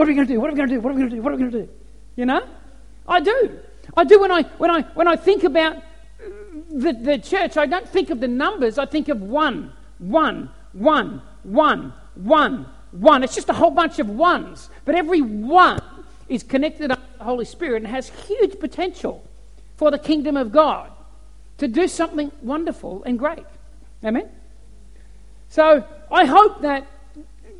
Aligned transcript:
What 0.00 0.08
are 0.08 0.12
we 0.12 0.14
going 0.14 0.28
to 0.28 0.32
do? 0.32 0.40
What 0.40 0.48
are 0.48 0.52
we 0.54 0.56
going 0.56 0.68
to 0.70 0.74
do? 0.76 0.80
What 0.80 0.92
are 0.92 0.94
we 0.94 1.00
going 1.00 1.10
to 1.10 1.16
do? 1.16 1.22
What 1.22 1.32
are 1.34 1.36
we 1.36 1.40
going 1.42 1.52
to 1.52 1.62
do? 1.64 1.68
You 2.16 2.24
know? 2.24 2.48
I 3.06 3.20
do. 3.20 3.58
I 3.94 4.04
do 4.04 4.18
when 4.18 4.32
I, 4.32 4.44
when 4.56 4.70
I, 4.70 4.80
when 4.94 5.06
I 5.06 5.14
think 5.14 5.44
about 5.44 5.76
uh, 5.76 5.80
the, 6.70 6.94
the 6.94 7.18
church, 7.18 7.58
I 7.58 7.66
don't 7.66 7.86
think 7.86 8.08
of 8.08 8.18
the 8.18 8.26
numbers, 8.26 8.78
I 8.78 8.86
think 8.86 9.10
of 9.10 9.20
one, 9.20 9.74
one, 9.98 10.48
one, 10.72 11.20
one, 11.42 11.92
one, 12.14 12.66
one. 12.92 13.22
It's 13.22 13.34
just 13.34 13.50
a 13.50 13.52
whole 13.52 13.72
bunch 13.72 13.98
of 13.98 14.08
ones. 14.08 14.70
But 14.86 14.94
every 14.94 15.20
one 15.20 15.82
is 16.30 16.44
connected 16.44 16.90
up 16.90 16.98
to 16.98 17.18
the 17.18 17.24
Holy 17.24 17.44
Spirit 17.44 17.82
and 17.82 17.86
has 17.88 18.08
huge 18.08 18.58
potential 18.58 19.22
for 19.76 19.90
the 19.90 19.98
kingdom 19.98 20.34
of 20.34 20.50
God 20.50 20.90
to 21.58 21.68
do 21.68 21.86
something 21.86 22.32
wonderful 22.40 23.02
and 23.04 23.18
great. 23.18 23.44
Amen? 24.02 24.30
So 25.50 25.84
I 26.10 26.24
hope 26.24 26.62
that 26.62 26.86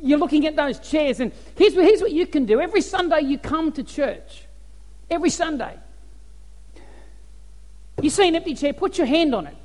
you're 0.01 0.19
looking 0.19 0.47
at 0.47 0.55
those 0.55 0.79
chairs, 0.79 1.19
and 1.19 1.31
here's, 1.55 1.73
here's 1.73 2.01
what 2.01 2.11
you 2.11 2.25
can 2.25 2.45
do. 2.45 2.59
Every 2.59 2.81
Sunday 2.81 3.21
you 3.21 3.37
come 3.37 3.71
to 3.73 3.83
church, 3.83 4.45
every 5.09 5.29
Sunday. 5.29 5.77
You 8.01 8.09
see 8.09 8.27
an 8.27 8.35
empty 8.35 8.55
chair, 8.55 8.73
put 8.73 8.97
your 8.97 9.07
hand 9.07 9.35
on 9.35 9.47
it 9.47 9.55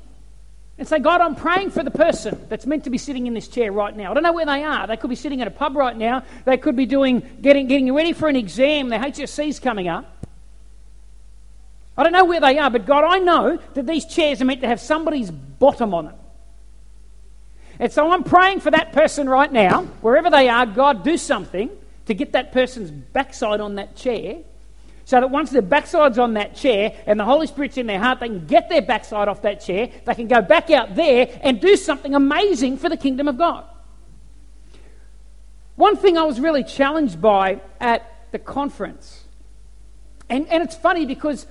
and 0.77 0.87
say, 0.87 0.99
God, 0.99 1.21
I'm 1.21 1.35
praying 1.35 1.71
for 1.71 1.83
the 1.83 1.91
person 1.91 2.45
that's 2.49 2.65
meant 2.65 2.83
to 2.83 2.89
be 2.89 2.99
sitting 2.99 3.25
in 3.25 3.33
this 3.33 3.47
chair 3.47 3.71
right 3.71 3.95
now. 3.95 4.11
I 4.11 4.13
don't 4.13 4.23
know 4.23 4.33
where 4.33 4.45
they 4.45 4.63
are. 4.63 4.85
They 4.85 4.97
could 4.97 5.09
be 5.09 5.15
sitting 5.15 5.41
at 5.41 5.47
a 5.47 5.51
pub 5.51 5.75
right 5.75 5.97
now. 5.97 6.23
They 6.45 6.57
could 6.57 6.75
be 6.75 6.85
doing, 6.85 7.23
getting, 7.41 7.67
getting 7.67 7.91
ready 7.93 8.13
for 8.13 8.29
an 8.29 8.35
exam. 8.35 8.89
Their 8.89 8.99
HSC's 8.99 9.59
coming 9.59 9.87
up. 9.87 10.25
I 11.97 12.03
don't 12.03 12.13
know 12.13 12.25
where 12.25 12.39
they 12.39 12.59
are, 12.59 12.69
but 12.69 12.85
God, 12.85 13.03
I 13.05 13.17
know 13.17 13.57
that 13.73 13.87
these 13.87 14.05
chairs 14.05 14.39
are 14.39 14.45
meant 14.45 14.61
to 14.61 14.67
have 14.67 14.79
somebody's 14.79 15.31
bottom 15.31 15.95
on 15.95 16.05
them. 16.05 16.15
And 17.79 17.91
so 17.91 18.11
I'm 18.11 18.23
praying 18.23 18.61
for 18.61 18.71
that 18.71 18.91
person 18.91 19.29
right 19.29 19.51
now, 19.51 19.83
wherever 20.01 20.29
they 20.29 20.49
are, 20.49 20.65
God, 20.65 21.03
do 21.03 21.17
something 21.17 21.69
to 22.07 22.13
get 22.13 22.31
that 22.33 22.51
person's 22.51 22.89
backside 22.89 23.59
on 23.61 23.75
that 23.75 23.95
chair 23.95 24.39
so 25.05 25.21
that 25.21 25.29
once 25.29 25.51
their 25.51 25.61
backside's 25.61 26.19
on 26.19 26.33
that 26.33 26.53
chair 26.53 26.93
and 27.05 27.17
the 27.17 27.23
Holy 27.23 27.47
Spirit's 27.47 27.77
in 27.77 27.87
their 27.87 27.99
heart, 27.99 28.19
they 28.19 28.27
can 28.27 28.45
get 28.45 28.67
their 28.67 28.81
backside 28.81 29.29
off 29.29 29.41
that 29.43 29.61
chair, 29.61 29.89
they 30.05 30.15
can 30.15 30.27
go 30.27 30.41
back 30.41 30.69
out 30.69 30.95
there 30.95 31.39
and 31.43 31.61
do 31.61 31.77
something 31.77 32.13
amazing 32.13 32.77
for 32.77 32.89
the 32.89 32.97
kingdom 32.97 33.27
of 33.29 33.37
God. 33.37 33.63
One 35.77 35.95
thing 35.95 36.17
I 36.17 36.23
was 36.23 36.41
really 36.41 36.63
challenged 36.63 37.21
by 37.21 37.61
at 37.79 38.31
the 38.31 38.39
conference, 38.39 39.23
and, 40.29 40.45
and 40.49 40.61
it's 40.61 40.75
funny 40.75 41.05
because 41.05 41.47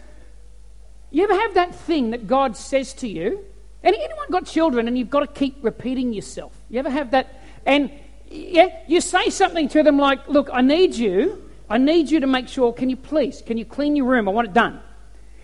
you 1.11 1.25
ever 1.25 1.35
have 1.35 1.55
that 1.55 1.75
thing 1.75 2.11
that 2.11 2.27
God 2.27 2.59
says 2.59 2.93
to 2.95 3.09
you? 3.09 3.43
Anyone 3.87 4.27
got 4.31 4.47
children 4.47 4.89
and 4.89 4.99
you've 4.99 5.11
got 5.11 5.21
to 5.21 5.29
keep 5.29 5.59
repeating 5.63 6.13
yourself? 6.13 6.53
You 6.69 6.81
ever 6.81 6.91
have 6.91 7.13
that? 7.13 7.41
And 7.65 7.93
yeah, 8.29 8.81
you 8.89 9.01
say 9.01 9.31
something 9.31 9.69
to 9.69 9.83
them 9.85 9.97
like, 9.97 10.27
Look, 10.29 10.51
I 10.53 10.61
need 10.61 10.95
you. 10.97 11.51
I 11.71 11.79
need 11.79 12.11
you 12.11 12.21
to 12.21 12.27
make 12.27 12.49
sure, 12.49 12.73
can 12.73 12.91
you 12.91 12.97
please, 12.97 13.43
can 13.47 13.57
you 13.57 13.65
clean 13.65 13.97
your 13.97 14.07
room? 14.07 14.29
I 14.29 14.33
want 14.33 14.49
it 14.49 14.55
done. 14.55 14.81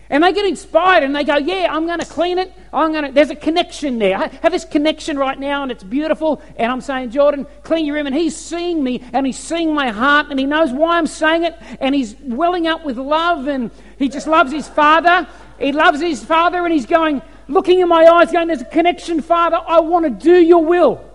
And 0.09 0.23
they 0.23 0.31
get 0.31 0.45
inspired 0.45 1.03
and 1.03 1.15
they 1.15 1.23
go, 1.23 1.37
Yeah, 1.37 1.67
I'm 1.71 1.85
going 1.85 1.99
to 1.99 2.05
clean 2.05 2.37
it. 2.37 2.51
I'm 2.73 2.91
going 2.91 3.05
to, 3.05 3.11
there's 3.13 3.29
a 3.29 3.35
connection 3.35 3.97
there. 3.97 4.17
I 4.17 4.27
have 4.41 4.51
this 4.51 4.65
connection 4.65 5.17
right 5.17 5.39
now 5.39 5.63
and 5.63 5.71
it's 5.71 5.83
beautiful. 5.83 6.41
And 6.57 6.69
I'm 6.69 6.81
saying, 6.81 7.11
Jordan, 7.11 7.47
clean 7.63 7.85
your 7.85 7.95
room. 7.95 8.07
And 8.07 8.15
he's 8.15 8.35
seeing 8.35 8.83
me 8.83 9.01
and 9.13 9.25
he's 9.25 9.39
seeing 9.39 9.73
my 9.73 9.89
heart 9.89 10.27
and 10.29 10.37
he 10.37 10.45
knows 10.45 10.71
why 10.73 10.97
I'm 10.97 11.07
saying 11.07 11.43
it. 11.43 11.55
And 11.79 11.95
he's 11.95 12.15
welling 12.19 12.67
up 12.67 12.83
with 12.83 12.97
love 12.97 13.47
and 13.47 13.71
he 13.97 14.09
just 14.09 14.27
loves 14.27 14.51
his 14.51 14.67
father. 14.67 15.27
He 15.59 15.71
loves 15.71 16.01
his 16.01 16.23
father 16.25 16.65
and 16.65 16.73
he's 16.73 16.85
going, 16.85 17.21
looking 17.47 17.79
in 17.79 17.87
my 17.87 18.05
eyes, 18.05 18.31
going, 18.31 18.47
There's 18.47 18.61
a 18.61 18.65
connection, 18.65 19.21
Father. 19.21 19.59
I 19.65 19.79
want 19.79 20.05
to 20.05 20.09
do 20.09 20.35
your 20.35 20.63
will. 20.63 21.09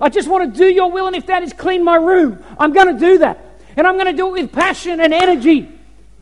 I 0.00 0.08
just 0.08 0.28
want 0.28 0.52
to 0.52 0.58
do 0.58 0.66
your 0.66 0.90
will. 0.90 1.06
And 1.06 1.16
if 1.16 1.26
that 1.26 1.42
is 1.42 1.52
clean 1.52 1.84
my 1.84 1.96
room, 1.96 2.42
I'm 2.58 2.72
going 2.72 2.94
to 2.94 2.98
do 2.98 3.18
that. 3.18 3.44
And 3.76 3.86
I'm 3.86 3.94
going 3.94 4.06
to 4.06 4.12
do 4.12 4.28
it 4.28 4.42
with 4.42 4.52
passion 4.52 5.00
and 5.00 5.14
energy 5.14 5.68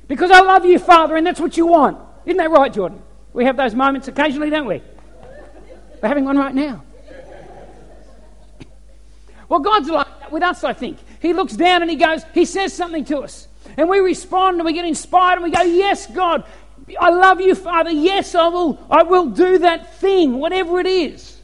because 0.08 0.30
I 0.30 0.40
love 0.40 0.64
you, 0.64 0.78
Father, 0.78 1.16
and 1.16 1.26
that's 1.26 1.40
what 1.40 1.56
you 1.56 1.66
want. 1.66 1.98
Isn't 2.26 2.36
that 2.38 2.50
right, 2.50 2.72
Jordan? 2.72 3.00
We 3.32 3.44
have 3.44 3.56
those 3.56 3.74
moments 3.74 4.08
occasionally, 4.08 4.50
don't 4.50 4.66
we? 4.66 4.82
We're 6.02 6.08
having 6.08 6.24
one 6.24 6.38
right 6.38 6.54
now. 6.54 6.82
Well, 9.48 9.60
God's 9.60 9.88
like 9.88 10.20
that 10.20 10.32
with 10.32 10.42
us, 10.42 10.62
I 10.62 10.72
think. 10.72 10.98
He 11.20 11.32
looks 11.32 11.54
down 11.54 11.82
and 11.82 11.90
He 11.90 11.96
goes, 11.96 12.22
He 12.34 12.44
says 12.44 12.72
something 12.72 13.04
to 13.06 13.18
us. 13.18 13.48
And 13.76 13.88
we 13.88 13.98
respond 13.98 14.56
and 14.56 14.64
we 14.64 14.72
get 14.72 14.84
inspired 14.84 15.34
and 15.34 15.42
we 15.42 15.50
go, 15.50 15.62
Yes, 15.62 16.06
God, 16.06 16.44
I 16.98 17.10
love 17.10 17.40
you, 17.40 17.54
Father. 17.54 17.90
Yes, 17.90 18.34
I 18.34 18.48
will, 18.48 18.78
I 18.90 19.02
will 19.02 19.26
do 19.26 19.58
that 19.58 19.94
thing, 19.96 20.38
whatever 20.38 20.80
it 20.80 20.86
is. 20.86 21.38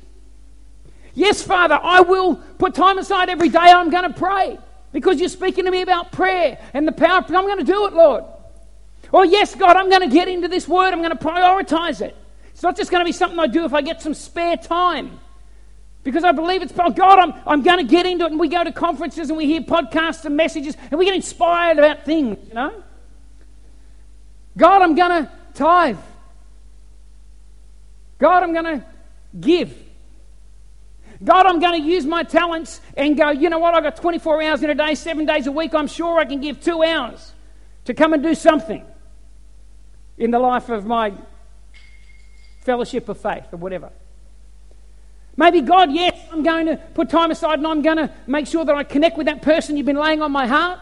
Yes, 1.15 1.43
Father, 1.43 1.79
I 1.83 2.01
will 2.01 2.37
put 2.37 2.75
time 2.75 2.99
aside 2.99 3.29
every 3.29 3.49
day. 3.49 3.59
I'm 3.59 3.91
going 3.91 4.13
to 4.13 4.19
pray 4.19 4.59
because 4.93 5.19
you're 5.19 5.29
speaking 5.29 5.65
to 5.65 5.71
me 5.71 5.83
about 5.83 6.13
prayer 6.13 6.59
and 6.75 6.87
the 6.87 6.93
power. 6.93 7.25
I'm 7.27 7.47
going 7.47 7.59
to 7.59 7.65
do 7.65 7.87
it, 7.87 7.95
Lord. 7.95 8.25
Oh, 9.13 9.23
yes, 9.23 9.55
God, 9.55 9.77
I'm 9.77 9.89
going 9.89 10.03
to 10.03 10.15
get 10.15 10.29
into 10.29 10.49
this 10.49 10.69
word. 10.69 10.93
I'm 10.93 11.01
going 11.01 11.17
to 11.17 11.25
prioritize 11.25 12.01
it. 12.01 12.17
It's 12.51 12.63
not 12.63 12.77
just 12.77 12.91
going 12.91 13.03
to 13.03 13.05
be 13.05 13.13
something 13.13 13.39
I 13.39 13.47
do 13.47 13.65
if 13.65 13.73
I 13.73 13.83
get 13.83 14.03
some 14.03 14.15
spare 14.15 14.57
time. 14.57 15.21
Because 16.03 16.23
I 16.23 16.33
believe 16.33 16.63
it's, 16.63 16.73
oh 16.79 16.91
God, 16.91 17.19
I'm, 17.19 17.35
I'm 17.47 17.63
going 17.63 17.79
to 17.79 17.91
get 17.91 18.07
into 18.07 18.27
it. 18.27 18.31
And 18.31 18.39
we 18.39 18.49
go 18.49 18.63
to 18.63 18.73
conferences 18.73 19.29
and 19.29 19.37
we 19.37 19.47
hear 19.47 19.61
podcasts 19.61 20.25
and 20.25 20.37
messages 20.37 20.77
and 20.91 20.99
we 20.99 21.05
get 21.05 21.15
inspired 21.15 21.79
about 21.79 22.05
things, 22.05 22.39
you 22.49 22.55
know? 22.55 22.83
God, 24.57 24.83
I'm 24.83 24.95
going 24.95 25.25
to 25.25 25.31
tithe. 25.57 25.99
God, 28.19 28.43
I'm 28.43 28.53
going 28.53 28.81
to 28.81 28.87
give. 29.39 29.77
God, 31.23 31.47
I'm 31.47 31.61
going 31.61 31.83
to 31.83 31.89
use 31.89 32.05
my 32.05 32.23
talents 32.23 32.81
and 32.97 33.17
go, 33.17 33.31
you 33.31 33.49
know 33.49 33.59
what, 33.59 33.75
I've 33.75 33.83
got 33.83 33.97
24 33.97 34.43
hours 34.43 34.63
in 34.63 34.71
a 34.71 34.75
day, 34.75 34.95
seven 34.95 35.27
days 35.27 35.47
a 35.47 35.53
week. 35.53 35.75
I'm 35.75 35.87
sure 35.87 36.19
I 36.19 36.25
can 36.25 36.41
give 36.41 36.61
two 36.61 36.83
hours 36.83 37.33
to 37.87 37.95
come 37.95 38.13
and 38.13 38.23
do 38.23 38.35
something 38.35 38.85
in 40.19 40.31
the 40.31 40.39
life 40.39 40.69
of 40.69 40.85
my 40.87 41.15
fellowship 42.63 43.09
of 43.09 43.19
faith 43.19 43.45
or 43.53 43.57
whatever. 43.57 43.91
Maybe 45.37 45.61
God, 45.61 45.93
yes, 45.93 46.19
I'm 46.33 46.43
going 46.43 46.67
to 46.67 46.77
put 46.77 47.11
time 47.11 47.31
aside 47.31 47.59
and 47.59 47.67
I'm 47.67 47.83
going 47.83 47.99
to 47.99 48.11
make 48.27 48.47
sure 48.47 48.65
that 48.65 48.75
I 48.75 48.85
connect 48.85 49.19
with 49.19 49.27
that 49.27 49.43
person 49.43 49.77
you've 49.77 49.87
been 49.87 49.97
laying 49.97 50.23
on 50.23 50.33
my 50.33 50.47
heart. 50.47 50.81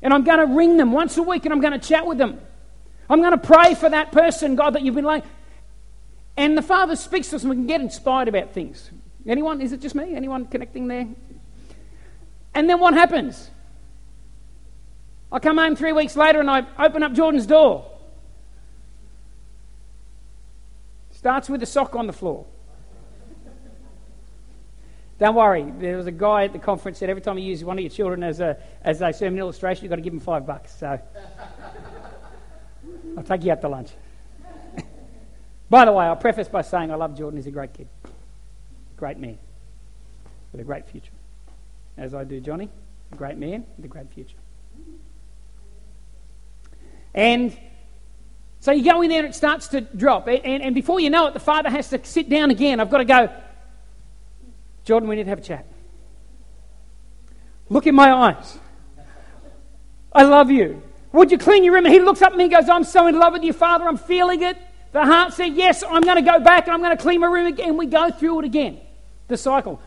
And 0.00 0.14
I'm 0.14 0.24
going 0.24 0.38
to 0.38 0.46
ring 0.46 0.76
them 0.76 0.92
once 0.92 1.16
a 1.16 1.22
week 1.22 1.44
and 1.44 1.52
I'm 1.52 1.60
going 1.60 1.78
to 1.78 1.86
chat 1.86 2.06
with 2.06 2.18
them. 2.18 2.40
I'm 3.08 3.20
going 3.20 3.32
to 3.32 3.38
pray 3.38 3.74
for 3.74 3.88
that 3.88 4.12
person, 4.12 4.54
God, 4.54 4.74
that 4.74 4.82
you've 4.82 4.94
been 4.94 5.04
like. 5.04 5.24
And 6.36 6.56
the 6.56 6.62
Father 6.62 6.94
speaks 6.94 7.30
to 7.30 7.36
us 7.36 7.42
and 7.42 7.50
we 7.50 7.56
can 7.56 7.66
get 7.66 7.80
inspired 7.80 8.28
about 8.28 8.52
things. 8.52 8.90
Anyone? 9.26 9.60
Is 9.60 9.72
it 9.72 9.80
just 9.80 9.94
me? 9.94 10.14
Anyone 10.14 10.46
connecting 10.46 10.88
there? 10.88 11.08
And 12.54 12.68
then 12.68 12.80
what 12.80 12.94
happens? 12.94 13.50
I 15.30 15.38
come 15.38 15.58
home 15.58 15.76
three 15.76 15.92
weeks 15.92 16.16
later 16.16 16.40
and 16.40 16.50
I 16.50 16.66
open 16.78 17.02
up 17.02 17.12
Jordan's 17.12 17.46
door. 17.46 17.90
Starts 21.10 21.48
with 21.50 21.62
a 21.62 21.66
sock 21.66 21.96
on 21.96 22.06
the 22.06 22.12
floor. 22.12 22.46
Don't 25.18 25.34
worry, 25.34 25.66
there 25.80 25.96
was 25.96 26.06
a 26.06 26.12
guy 26.12 26.44
at 26.44 26.52
the 26.52 26.60
conference 26.60 27.00
that 27.00 27.10
every 27.10 27.20
time 27.20 27.36
you 27.38 27.44
use 27.44 27.64
one 27.64 27.76
of 27.76 27.82
your 27.82 27.90
children 27.90 28.22
as 28.22 28.38
a, 28.38 28.56
as 28.82 29.00
a 29.00 29.12
sermon 29.12 29.40
illustration, 29.40 29.82
you've 29.82 29.90
got 29.90 29.96
to 29.96 30.02
give 30.02 30.12
them 30.12 30.20
five 30.20 30.46
bucks. 30.46 30.72
So 30.78 31.00
I'll 33.18 33.24
take 33.24 33.44
you 33.44 33.52
out 33.52 33.60
to 33.60 33.68
lunch. 33.68 33.90
by 35.70 35.84
the 35.84 35.92
way, 35.92 36.06
I'll 36.06 36.16
preface 36.16 36.48
by 36.48 36.62
saying 36.62 36.90
I 36.90 36.94
love 36.94 37.16
Jordan. 37.16 37.38
He's 37.38 37.46
a 37.46 37.50
great 37.50 37.74
kid 37.74 37.88
great 38.98 39.16
man 39.16 39.38
with 40.52 40.60
a 40.60 40.64
great 40.64 40.86
future. 40.86 41.12
As 41.96 42.14
I 42.14 42.24
do 42.24 42.40
Johnny, 42.40 42.68
a 43.12 43.16
great 43.16 43.38
man 43.38 43.64
with 43.76 43.84
a 43.84 43.88
great 43.88 44.10
future. 44.12 44.36
And 47.14 47.56
so 48.60 48.72
you 48.72 48.84
go 48.84 49.00
in 49.02 49.08
there 49.08 49.20
and 49.20 49.28
it 49.28 49.34
starts 49.34 49.68
to 49.68 49.80
drop. 49.80 50.26
And, 50.26 50.62
and 50.62 50.74
before 50.74 51.00
you 51.00 51.10
know 51.10 51.28
it, 51.28 51.34
the 51.34 51.40
father 51.40 51.70
has 51.70 51.88
to 51.90 52.04
sit 52.04 52.28
down 52.28 52.50
again. 52.50 52.80
I've 52.80 52.90
got 52.90 52.98
to 52.98 53.04
go, 53.04 53.30
Jordan, 54.84 55.08
we 55.08 55.16
need 55.16 55.24
to 55.24 55.30
have 55.30 55.38
a 55.38 55.42
chat. 55.42 55.64
Look 57.68 57.86
in 57.86 57.94
my 57.94 58.12
eyes. 58.12 58.58
I 60.12 60.24
love 60.24 60.50
you. 60.50 60.82
Would 61.12 61.30
you 61.30 61.38
clean 61.38 61.64
your 61.64 61.74
room? 61.74 61.86
And 61.86 61.94
he 61.94 62.00
looks 62.00 62.22
up 62.22 62.32
at 62.32 62.38
me 62.38 62.44
and 62.44 62.52
goes, 62.52 62.68
I'm 62.68 62.84
so 62.84 63.06
in 63.06 63.18
love 63.18 63.32
with 63.32 63.42
you, 63.42 63.52
Father. 63.52 63.86
I'm 63.86 63.96
feeling 63.96 64.42
it. 64.42 64.56
The 64.92 65.04
heart 65.04 65.32
said, 65.32 65.54
Yes, 65.54 65.82
I'm 65.82 66.02
going 66.02 66.22
to 66.22 66.30
go 66.30 66.40
back 66.40 66.66
and 66.66 66.74
I'm 66.74 66.80
going 66.80 66.96
to 66.96 67.02
clean 67.02 67.20
my 67.20 67.26
room 67.26 67.46
again. 67.46 67.76
We 67.76 67.86
go 67.86 68.10
through 68.10 68.40
it 68.40 68.44
again 68.44 68.80
the 69.28 69.36
cycle. 69.36 69.80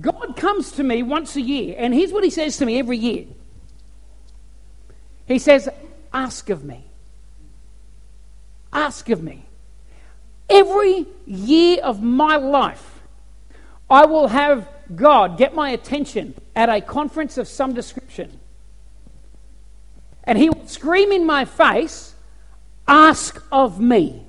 God 0.00 0.36
comes 0.36 0.72
to 0.72 0.82
me 0.82 1.02
once 1.02 1.36
a 1.36 1.40
year, 1.40 1.74
and 1.76 1.92
here's 1.92 2.12
what 2.12 2.24
he 2.24 2.30
says 2.30 2.56
to 2.56 2.66
me 2.66 2.78
every 2.78 2.96
year 2.96 3.26
He 5.26 5.38
says, 5.38 5.68
Ask 6.12 6.48
of 6.48 6.64
me. 6.64 6.84
Ask 8.72 9.10
of 9.10 9.22
me. 9.22 9.44
Every 10.48 11.06
year 11.26 11.80
of 11.82 12.02
my 12.02 12.36
life, 12.36 13.00
I 13.90 14.06
will 14.06 14.28
have 14.28 14.68
God 14.94 15.36
get 15.36 15.54
my 15.54 15.70
attention 15.70 16.34
at 16.56 16.68
a 16.68 16.80
conference 16.80 17.36
of 17.38 17.48
some 17.48 17.74
description. 17.74 18.38
And 20.24 20.38
he 20.38 20.50
will 20.50 20.66
scream 20.66 21.12
in 21.12 21.26
my 21.26 21.44
face, 21.44 22.14
Ask 22.86 23.42
of 23.50 23.80
me. 23.80 24.24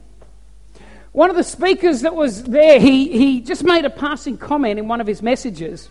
One 1.11 1.29
of 1.29 1.35
the 1.35 1.43
speakers 1.43 2.01
that 2.01 2.15
was 2.15 2.43
there, 2.43 2.79
he, 2.79 3.11
he 3.11 3.41
just 3.41 3.63
made 3.63 3.85
a 3.85 3.89
passing 3.89 4.37
comment 4.37 4.79
in 4.79 4.87
one 4.87 4.99
of 5.01 5.07
his 5.07 5.21
messages, 5.21 5.89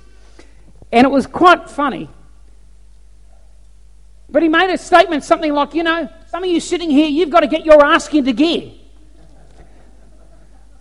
and 0.90 1.04
it 1.04 1.10
was 1.10 1.26
quite 1.26 1.70
funny. 1.70 2.08
But 4.28 4.42
he 4.42 4.48
made 4.48 4.70
a 4.70 4.78
statement, 4.78 5.22
something 5.22 5.52
like, 5.52 5.74
you 5.74 5.82
know, 5.82 6.08
some 6.28 6.42
of 6.42 6.48
you 6.48 6.58
sitting 6.60 6.90
here, 6.90 7.06
you've 7.06 7.30
got 7.30 7.40
to 7.40 7.46
get 7.46 7.64
your 7.64 7.84
ask 7.84 8.12
into 8.14 8.32
gear. 8.32 8.72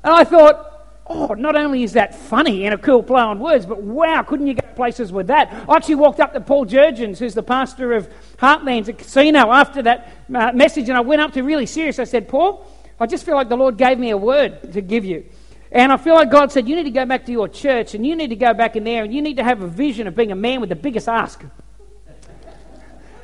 And 0.04 0.14
I 0.14 0.24
thought, 0.24 0.71
oh, 1.08 1.34
not 1.34 1.56
only 1.56 1.84
is 1.84 1.94
that 1.94 2.16
funny 2.16 2.66
and 2.66 2.74
a 2.74 2.78
cool 2.78 3.04
play 3.04 3.22
on 3.22 3.40
words, 3.40 3.66
but 3.66 3.82
wow, 3.82 4.24
couldn't 4.24 4.48
you 4.48 4.56
go 4.56 4.68
places 4.76 5.12
with 5.12 5.28
that? 5.28 5.52
I 5.68 5.76
actually 5.76 5.96
walked 5.96 6.20
up 6.20 6.34
to 6.34 6.42
Paul 6.42 6.66
Jurgens, 6.66 7.18
who's 7.18 7.34
the 7.34 7.44
pastor 7.44 7.94
of 7.94 8.10
Heartlands 8.38 8.90
at 8.90 8.98
Casino, 8.98 9.52
after 9.52 9.82
that 9.84 10.12
uh, 10.34 10.52
message, 10.54 10.90
and 10.90 10.98
I 10.98 11.02
went 11.02 11.22
up 11.22 11.34
to 11.34 11.44
really 11.44 11.66
serious. 11.66 12.00
I 12.00 12.06
said, 12.06 12.28
Paul, 12.28 12.66
I 13.00 13.08
just 13.08 13.26
feel 13.26 13.36
like 13.36 13.50
the 13.50 13.58
Lord 13.58 13.78
gave 13.78 13.98
me 13.98 14.12
a 14.12 14.18
word 14.18 14.74
to 14.74 14.82
give 14.82 15.06
you. 15.06 15.26
And 15.72 15.92
I 15.92 15.98
feel 15.98 16.16
like 16.16 16.30
God 16.30 16.52
said, 16.52 16.68
You 16.68 16.76
need 16.76 16.84
to 16.84 16.92
go 16.92 17.06
back 17.06 17.26
to 17.26 17.32
your 17.32 17.48
church 17.48 17.96
and 17.96 18.06
you 18.06 18.16
need 18.16 18.30
to 18.30 18.36
go 18.36 18.54
back 18.54 18.76
in 18.76 18.84
there 18.84 19.04
and 19.04 19.14
you 19.14 19.22
need 19.22 19.38
to 19.38 19.44
have 19.44 19.62
a 19.62 19.68
vision 19.68 20.06
of 20.06 20.16
being 20.16 20.32
a 20.32 20.36
man 20.36 20.60
with 20.60 20.70
the 20.70 20.76
biggest 20.76 21.08
ask. 21.08 21.44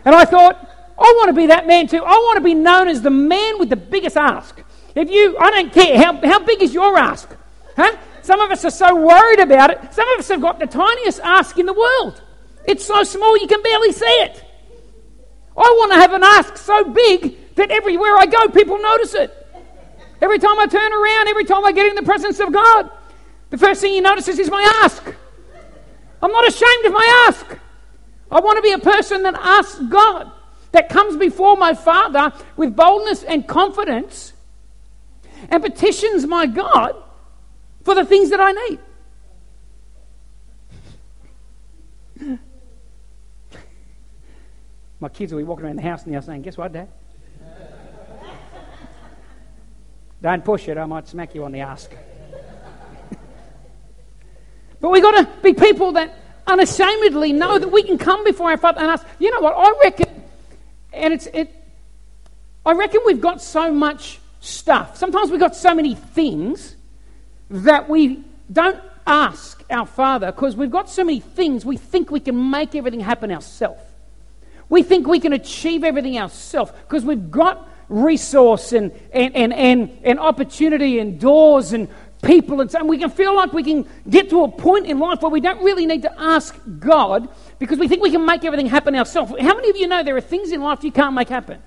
And 0.05 0.15
I 0.15 0.23
thought, 0.23 0.55
I 0.97 1.13
want 1.17 1.27
to 1.27 1.33
be 1.33 1.47
that 1.47 1.67
man 1.67 1.87
too. 1.87 2.03
I 2.03 2.15
want 2.15 2.37
to 2.37 2.43
be 2.43 2.53
known 2.53 2.87
as 2.87 3.01
the 3.01 3.09
man 3.09 3.59
with 3.59 3.69
the 3.69 3.75
biggest 3.75 4.15
ask. 4.15 4.59
If 4.95 5.11
you, 5.11 5.37
I 5.37 5.51
don't 5.51 5.71
care, 5.71 5.97
how, 5.97 6.13
how 6.25 6.39
big 6.39 6.61
is 6.61 6.73
your 6.73 6.97
ask? 6.97 7.36
Huh? 7.77 7.95
Some 8.23 8.41
of 8.41 8.51
us 8.51 8.65
are 8.65 8.71
so 8.71 8.95
worried 8.95 9.39
about 9.39 9.69
it. 9.69 9.93
Some 9.93 10.09
of 10.09 10.19
us 10.19 10.27
have 10.29 10.41
got 10.41 10.59
the 10.59 10.65
tiniest 10.65 11.21
ask 11.21 11.57
in 11.57 11.65
the 11.65 11.73
world. 11.73 12.21
It's 12.65 12.83
so 12.83 13.03
small 13.03 13.37
you 13.37 13.47
can 13.47 13.61
barely 13.61 13.93
see 13.93 14.05
it. 14.05 14.43
I 15.55 15.61
want 15.61 15.93
to 15.93 15.97
have 15.97 16.11
an 16.11 16.23
ask 16.23 16.57
so 16.57 16.83
big 16.83 17.55
that 17.55 17.71
everywhere 17.71 18.17
I 18.17 18.25
go, 18.25 18.49
people 18.49 18.79
notice 18.79 19.13
it. 19.13 19.31
Every 20.21 20.39
time 20.39 20.59
I 20.59 20.65
turn 20.65 20.91
around, 20.91 21.27
every 21.27 21.45
time 21.45 21.63
I 21.63 21.71
get 21.71 21.85
in 21.85 21.95
the 21.95 22.03
presence 22.03 22.39
of 22.39 22.51
God, 22.51 22.91
the 23.51 23.57
first 23.57 23.81
thing 23.81 23.93
He 23.93 24.01
notices 24.01 24.39
is 24.39 24.49
my 24.49 24.81
ask. 24.83 25.03
I'm 26.21 26.31
not 26.31 26.47
ashamed 26.47 26.85
of 26.85 26.93
my 26.93 27.25
ask. 27.27 27.57
I 28.31 28.39
want 28.39 28.57
to 28.57 28.61
be 28.61 28.71
a 28.71 28.79
person 28.79 29.23
that 29.23 29.35
asks 29.35 29.79
God, 29.87 30.31
that 30.71 30.89
comes 30.89 31.15
before 31.15 31.55
my 31.55 31.73
Father 31.73 32.33
with 32.57 32.75
boldness 32.75 33.23
and 33.23 33.47
confidence 33.47 34.33
and 35.49 35.63
petitions 35.63 36.25
my 36.25 36.47
God 36.47 37.03
for 37.87 37.95
the 37.95 38.03
things 38.03 38.29
that 38.31 38.41
I 38.41 38.51
need. 38.51 38.79
My 44.99 45.07
kids 45.07 45.31
will 45.31 45.39
be 45.39 45.45
walking 45.45 45.63
around 45.63 45.77
the 45.77 45.83
house 45.83 46.05
now 46.05 46.19
saying, 46.19 46.41
Guess 46.41 46.57
what, 46.57 46.73
Dad? 46.73 46.89
Don't 50.21 50.43
push 50.43 50.67
it, 50.67 50.77
I 50.77 50.83
might 50.83 51.07
smack 51.07 51.33
you 51.33 51.45
on 51.45 51.53
the 51.53 51.61
ask. 51.61 51.89
but 54.81 54.91
we've 54.91 55.01
got 55.01 55.21
to 55.21 55.29
be 55.41 55.53
people 55.53 55.93
that 55.93 56.13
unashamedly 56.45 57.31
know 57.31 57.57
that 57.57 57.69
we 57.69 57.83
can 57.83 57.97
come 57.97 58.25
before 58.25 58.51
our 58.51 58.57
Father 58.57 58.81
and 58.81 58.89
ask, 58.89 59.07
you 59.17 59.31
know 59.31 59.39
what, 59.39 59.53
I 59.55 59.73
reckon, 59.85 60.23
and 60.91 61.13
it's, 61.13 61.27
it, 61.27 61.55
I 62.65 62.73
reckon 62.73 62.99
we've 63.05 63.21
got 63.21 63.41
so 63.41 63.71
much 63.71 64.19
stuff. 64.41 64.97
Sometimes 64.97 65.31
we've 65.31 65.39
got 65.39 65.55
so 65.55 65.73
many 65.73 65.95
things 65.95 66.75
that 67.49 67.89
we 67.89 68.23
don't 68.51 68.81
ask 69.05 69.63
our 69.69 69.85
Father 69.85 70.31
because 70.31 70.55
we've 70.55 70.71
got 70.71 70.89
so 70.89 71.03
many 71.03 71.19
things 71.19 71.65
we 71.65 71.77
think 71.77 72.11
we 72.11 72.19
can 72.19 72.49
make 72.49 72.75
everything 72.75 72.99
happen 72.99 73.31
ourselves. 73.31 73.81
We 74.69 74.83
think 74.83 75.07
we 75.07 75.19
can 75.19 75.33
achieve 75.33 75.83
everything 75.83 76.17
ourselves 76.17 76.71
because 76.87 77.05
we've 77.05 77.31
got 77.31 77.67
resource 77.87 78.73
and, 78.73 78.91
and, 79.13 79.33
and, 79.35 79.53
and, 79.53 79.97
and 80.03 80.19
opportunity 80.19 80.99
and 80.99 81.19
doors 81.19 81.71
and 81.71 81.87
people 82.21 82.61
and 82.61 82.69
so 82.69 82.79
and 82.79 82.89
we 82.89 82.97
can 82.97 83.11
feel 83.11 83.35
like 83.35 83.53
we 83.53 83.63
can 83.63 83.87
get 84.09 84.29
to 84.29 84.43
a 84.43 84.49
point 84.49 84.87
in 84.87 84.99
life 84.99 85.21
where 85.21 85.29
we 85.29 85.39
don't 85.39 85.63
really 85.63 85.85
need 85.85 86.01
to 86.01 86.21
ask 86.21 86.59
God 86.79 87.29
because 87.59 87.77
we 87.77 87.87
think 87.87 88.01
we 88.01 88.09
can 88.09 88.25
make 88.25 88.43
everything 88.43 88.65
happen 88.65 88.95
ourselves. 88.95 89.31
How 89.39 89.55
many 89.55 89.69
of 89.69 89.77
you 89.77 89.87
know 89.87 90.03
there 90.03 90.17
are 90.17 90.21
things 90.21 90.51
in 90.51 90.61
life 90.61 90.83
you 90.83 90.91
can't 90.91 91.13
make 91.13 91.29
happen? 91.29 91.61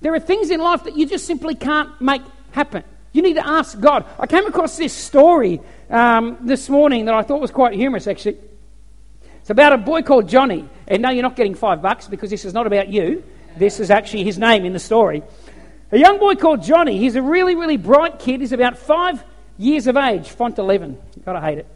There 0.00 0.14
are 0.14 0.20
things 0.20 0.50
in 0.50 0.60
life 0.60 0.84
that 0.84 0.96
you 0.96 1.06
just 1.06 1.26
simply 1.26 1.54
can't 1.54 2.00
make 2.00 2.22
happen. 2.52 2.84
You 3.12 3.22
need 3.22 3.34
to 3.34 3.46
ask 3.46 3.78
God. 3.78 4.04
I 4.18 4.26
came 4.26 4.46
across 4.46 4.76
this 4.76 4.92
story 4.92 5.60
um, 5.90 6.38
this 6.42 6.68
morning 6.68 7.06
that 7.06 7.14
I 7.14 7.22
thought 7.22 7.40
was 7.40 7.50
quite 7.50 7.74
humorous, 7.74 8.06
actually. 8.06 8.38
It's 9.40 9.50
about 9.50 9.72
a 9.72 9.78
boy 9.78 10.02
called 10.02 10.28
Johnny. 10.28 10.68
And 10.86 11.02
no, 11.02 11.10
you're 11.10 11.22
not 11.22 11.36
getting 11.36 11.54
five 11.54 11.80
bucks 11.80 12.06
because 12.06 12.30
this 12.30 12.44
is 12.44 12.52
not 12.52 12.66
about 12.66 12.88
you. 12.88 13.24
This 13.56 13.80
is 13.80 13.90
actually 13.90 14.24
his 14.24 14.38
name 14.38 14.64
in 14.64 14.72
the 14.72 14.78
story. 14.78 15.22
A 15.90 15.98
young 15.98 16.18
boy 16.18 16.34
called 16.34 16.62
Johnny. 16.62 16.98
He's 16.98 17.16
a 17.16 17.22
really, 17.22 17.54
really 17.54 17.78
bright 17.78 18.18
kid. 18.18 18.40
He's 18.40 18.52
about 18.52 18.78
five 18.78 19.24
years 19.56 19.86
of 19.86 19.96
age. 19.96 20.28
Font 20.28 20.58
11. 20.58 20.98
Gotta 21.24 21.40
hate 21.40 21.58
it. 21.58 21.66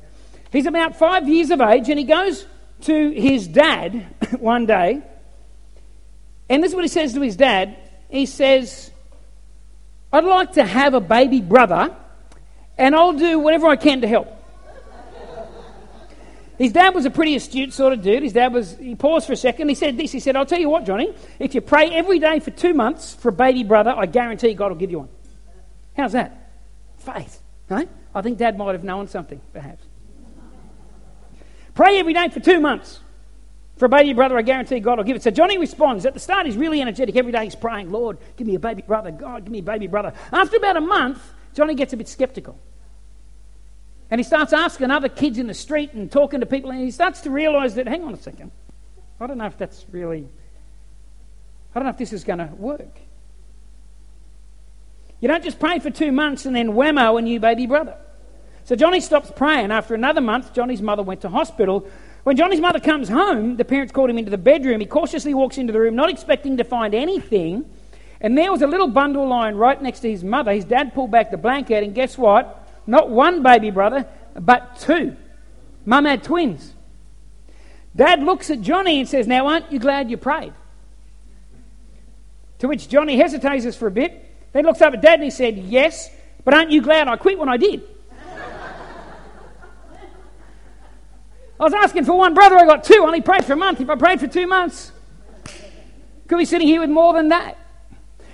He's 0.51 0.67
about 0.67 0.97
five 0.97 1.29
years 1.29 1.51
of 1.51 1.63
age 1.63 1.89
and 1.89 1.99
he 1.99 2.05
goes 2.05 2.47
to 2.83 3.11
his 3.11 3.49
dad 3.49 4.07
one 4.39 4.67
day. 4.67 5.01
And 6.51 6.63
this 6.63 6.73
is 6.73 6.75
what 6.75 6.85
he 6.85 6.89
says 6.89 7.15
to 7.15 7.23
his 7.23 7.37
dad 7.37 7.79
he 8.13 8.27
says, 8.27 8.92
I'd 10.13 10.25
like 10.25 10.53
to 10.53 10.65
have 10.65 10.95
a 10.95 11.01
baby 11.01 11.41
brother, 11.41 11.95
and 12.77 12.95
I'll 12.95 13.13
do 13.13 13.39
whatever 13.39 13.67
I 13.69 13.77
can 13.77 14.03
to 14.03 14.09
help. 14.09 14.29
His 16.59 16.73
dad 16.73 16.95
was 16.95 17.07
a 17.07 17.11
pretty 17.11 17.35
astute 17.35 17.73
sort 17.73 17.93
of 17.93 18.03
dude. 18.03 18.23
His 18.23 18.35
dad 18.35 18.53
was, 18.53 18.77
he 18.77 18.95
paused 18.95 19.27
for 19.27 19.33
a 19.33 19.37
second. 19.37 19.69
He 19.69 19.75
said 19.75 19.97
this. 19.97 20.13
He 20.13 20.21
said, 20.21 20.37
I'll 20.37 20.47
tell 20.47 20.61
you 20.61 20.69
what, 20.69 20.85
Johnny, 20.85 21.13
if 21.39 21.55
you 21.55 21.61
pray 21.61 21.91
every 21.91 22.19
day 22.19 22.39
for 22.41 22.51
two 22.51 22.75
months 22.75 23.15
for 23.15 23.31
a 23.31 23.33
baby 23.33 23.65
brother, 23.65 23.93
I 23.97 24.07
guarantee 24.07 24.55
God 24.55 24.71
will 24.71 24.79
give 24.79 24.91
you 24.91 25.01
one. 25.01 25.09
How's 25.97 26.13
that? 26.13 26.53
Faith. 26.99 27.41
Right? 27.69 27.89
I 28.15 28.23
think 28.23 28.39
dad 28.39 28.59
might 28.59 28.73
have 28.73 28.85
known 28.85 29.09
something, 29.09 29.41
perhaps. 29.53 29.83
Pray 31.75 31.99
every 31.99 32.13
day 32.13 32.29
for 32.29 32.41
two 32.41 32.61
months. 32.61 33.01
For 33.77 33.87
a 33.87 33.89
baby 33.89 34.13
brother, 34.13 34.37
I 34.37 34.43
guarantee 34.43 34.81
God 34.81 34.99
will 34.99 35.05
give 35.05 35.17
it. 35.17 35.23
So 35.23 35.31
Johnny 35.31 35.59
responds. 35.59 36.07
At 36.07 36.15
the 36.15 36.21
start, 36.21 36.47
he's 36.47 36.57
really 36.57 36.81
energetic. 36.81 37.17
Every 37.17 37.33
day 37.33 37.45
he's 37.45 37.55
praying, 37.55 37.91
Lord, 37.91 38.19
give 38.37 38.47
me 38.47 38.55
a 38.55 38.61
baby 38.61 38.83
brother. 38.83 39.11
God, 39.11 39.45
give 39.45 39.53
me 39.53 39.59
a 39.61 39.63
baby 39.63 39.87
brother. 39.87 40.13
After 40.31 40.57
about 40.57 40.77
a 40.77 40.81
month, 40.81 41.21
Johnny 41.55 41.75
gets 41.75 41.93
a 41.93 41.97
bit 41.97 42.09
skeptical. 42.09 42.59
And 44.11 44.19
he 44.19 44.25
starts 44.25 44.53
asking 44.53 44.91
other 44.91 45.09
kids 45.09 45.39
in 45.39 45.47
the 45.47 45.55
street 45.55 45.95
and 45.95 46.13
talking 46.13 46.41
to 46.41 46.47
people, 46.47 46.71
and 46.71 46.81
he 46.81 46.91
starts 46.91 47.23
to 47.23 47.31
realize 47.31 47.77
that, 47.77 47.89
hang 47.89 48.05
on 48.05 48.13
a 48.13 48.19
second, 48.19 48.51
I 49.19 49.27
don't 49.27 49.39
know 49.39 49.47
if 49.47 49.57
that's 49.57 49.87
really, 49.91 50.29
I 51.75 51.79
don't 51.79 51.85
know 51.85 51.91
if 51.91 51.97
this 51.97 52.13
is 52.13 52.23
going 52.23 52.41
to 52.41 52.51
work. 52.55 52.99
You 55.21 55.29
don't 55.29 55.43
just 55.43 55.59
pray 55.59 55.79
for 55.79 55.89
two 55.89 56.13
months 56.13 56.45
and 56.45 56.55
then 56.55 56.73
whammo 56.73 57.19
a 57.19 57.23
new 57.23 57.41
baby 57.41 57.67
brother. 57.67 57.97
So 58.65 58.77
Johnny 58.77 59.01
stops 59.01 59.33
praying. 59.35 59.71
After 59.71 59.95
another 59.95 60.21
month, 60.21 60.53
Johnny's 60.53 60.83
mother 60.83 61.03
went 61.03 61.23
to 61.23 61.29
hospital 61.29 61.89
when 62.25 62.37
Johnny's 62.37 62.61
mother 62.61 62.79
comes 62.79 63.09
home, 63.09 63.57
the 63.57 63.65
parents 63.65 63.93
called 63.93 64.11
him 64.11 64.19
into 64.19 64.31
the 64.31 64.39
bedroom. 64.39 64.81
He 64.81 64.87
cautiously 64.87 65.35
walks 65.35 65.59
into 65.59 65.73
the 65.73 65.81
room, 65.81 65.97
not 65.97 66.11
expecting 66.11 66.57
to 66.59 66.65
find 66.65 66.95
anything. 66.95 67.65
And 68.21 68.39
there 68.39 68.53
was 68.53 68.63
a 68.63 68.67
little 68.67 68.87
bundle 68.87 69.27
lying 69.27 69.57
right 69.57 69.81
next 69.83 70.01
to 70.01 70.11
his 70.11 70.23
mother. 70.23 70.53
His 70.53 70.65
dad 70.65 70.95
pulled 70.95 71.11
back 71.11 71.33
the 71.33 71.37
blanket, 71.37 71.83
and 71.83 71.95
guess 71.95 72.17
what? 72.17 72.69
Not 72.87 73.11
one 73.11 73.43
baby 73.43 73.71
brother, 73.71 74.07
but 74.39 74.79
two. 74.79 75.17
Mum 75.85 76.05
had 76.05 76.23
twins. 76.23 76.75
Dad 77.95 78.23
looks 78.23 78.51
at 78.51 78.61
Johnny 78.61 79.01
and 79.01 79.09
says, 79.09 79.27
Now, 79.27 79.49
aren't 79.49 79.73
you 79.73 79.81
glad 79.81 80.11
you 80.11 80.17
prayed? 80.17 80.53
To 82.61 82.69
which 82.69 82.89
Johnny 82.89 83.17
hesitates 83.17 83.77
for 83.77 83.89
a 83.89 83.91
bit, 83.91 84.25
then 84.53 84.65
looks 84.65 84.81
up 84.81 84.95
at 84.95 85.03
Dad 85.03 85.15
and 85.15 85.25
he 85.25 85.31
said, 85.31 85.59
Yes, 85.59 86.09
but 86.45 86.55
aren't 86.55 86.71
you 86.71 86.81
glad 86.81 87.09
I 87.09 87.17
quit 87.17 87.39
when 87.39 87.49
I 87.49 87.57
did? 87.57 87.83
I 91.63 91.65
was 91.65 91.75
asking 91.75 92.07
for 92.07 92.19
one 92.19 92.35
brother, 92.35 92.57
I 92.57 92.65
got 92.65 92.83
two. 92.83 93.05
I 93.05 93.07
only 93.07 93.21
prayed 93.21 93.45
for 93.45 93.53
a 93.53 93.57
month. 93.57 93.81
If 93.81 93.89
I 93.89 93.95
prayed 93.95 94.19
for 94.19 94.27
two 94.27 94.49
months, 94.49 94.91
could 96.27 96.39
be 96.39 96.45
sitting 96.45 96.67
here 96.67 96.81
with 96.81 96.91
more 96.91 97.13
than 97.13 97.29
that. 97.29 97.57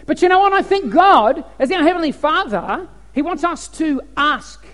But 0.07 0.23
you 0.23 0.31
know 0.31 0.39
what? 0.39 0.55
I 0.55 0.63
think 0.63 0.95
God, 0.95 1.45
as 1.59 1.71
our 1.71 1.83
Heavenly 1.83 2.11
Father, 2.11 2.89
He 3.15 3.21
wants 3.21 3.45
us 3.45 3.69
to 3.69 4.01
ask 4.17 4.65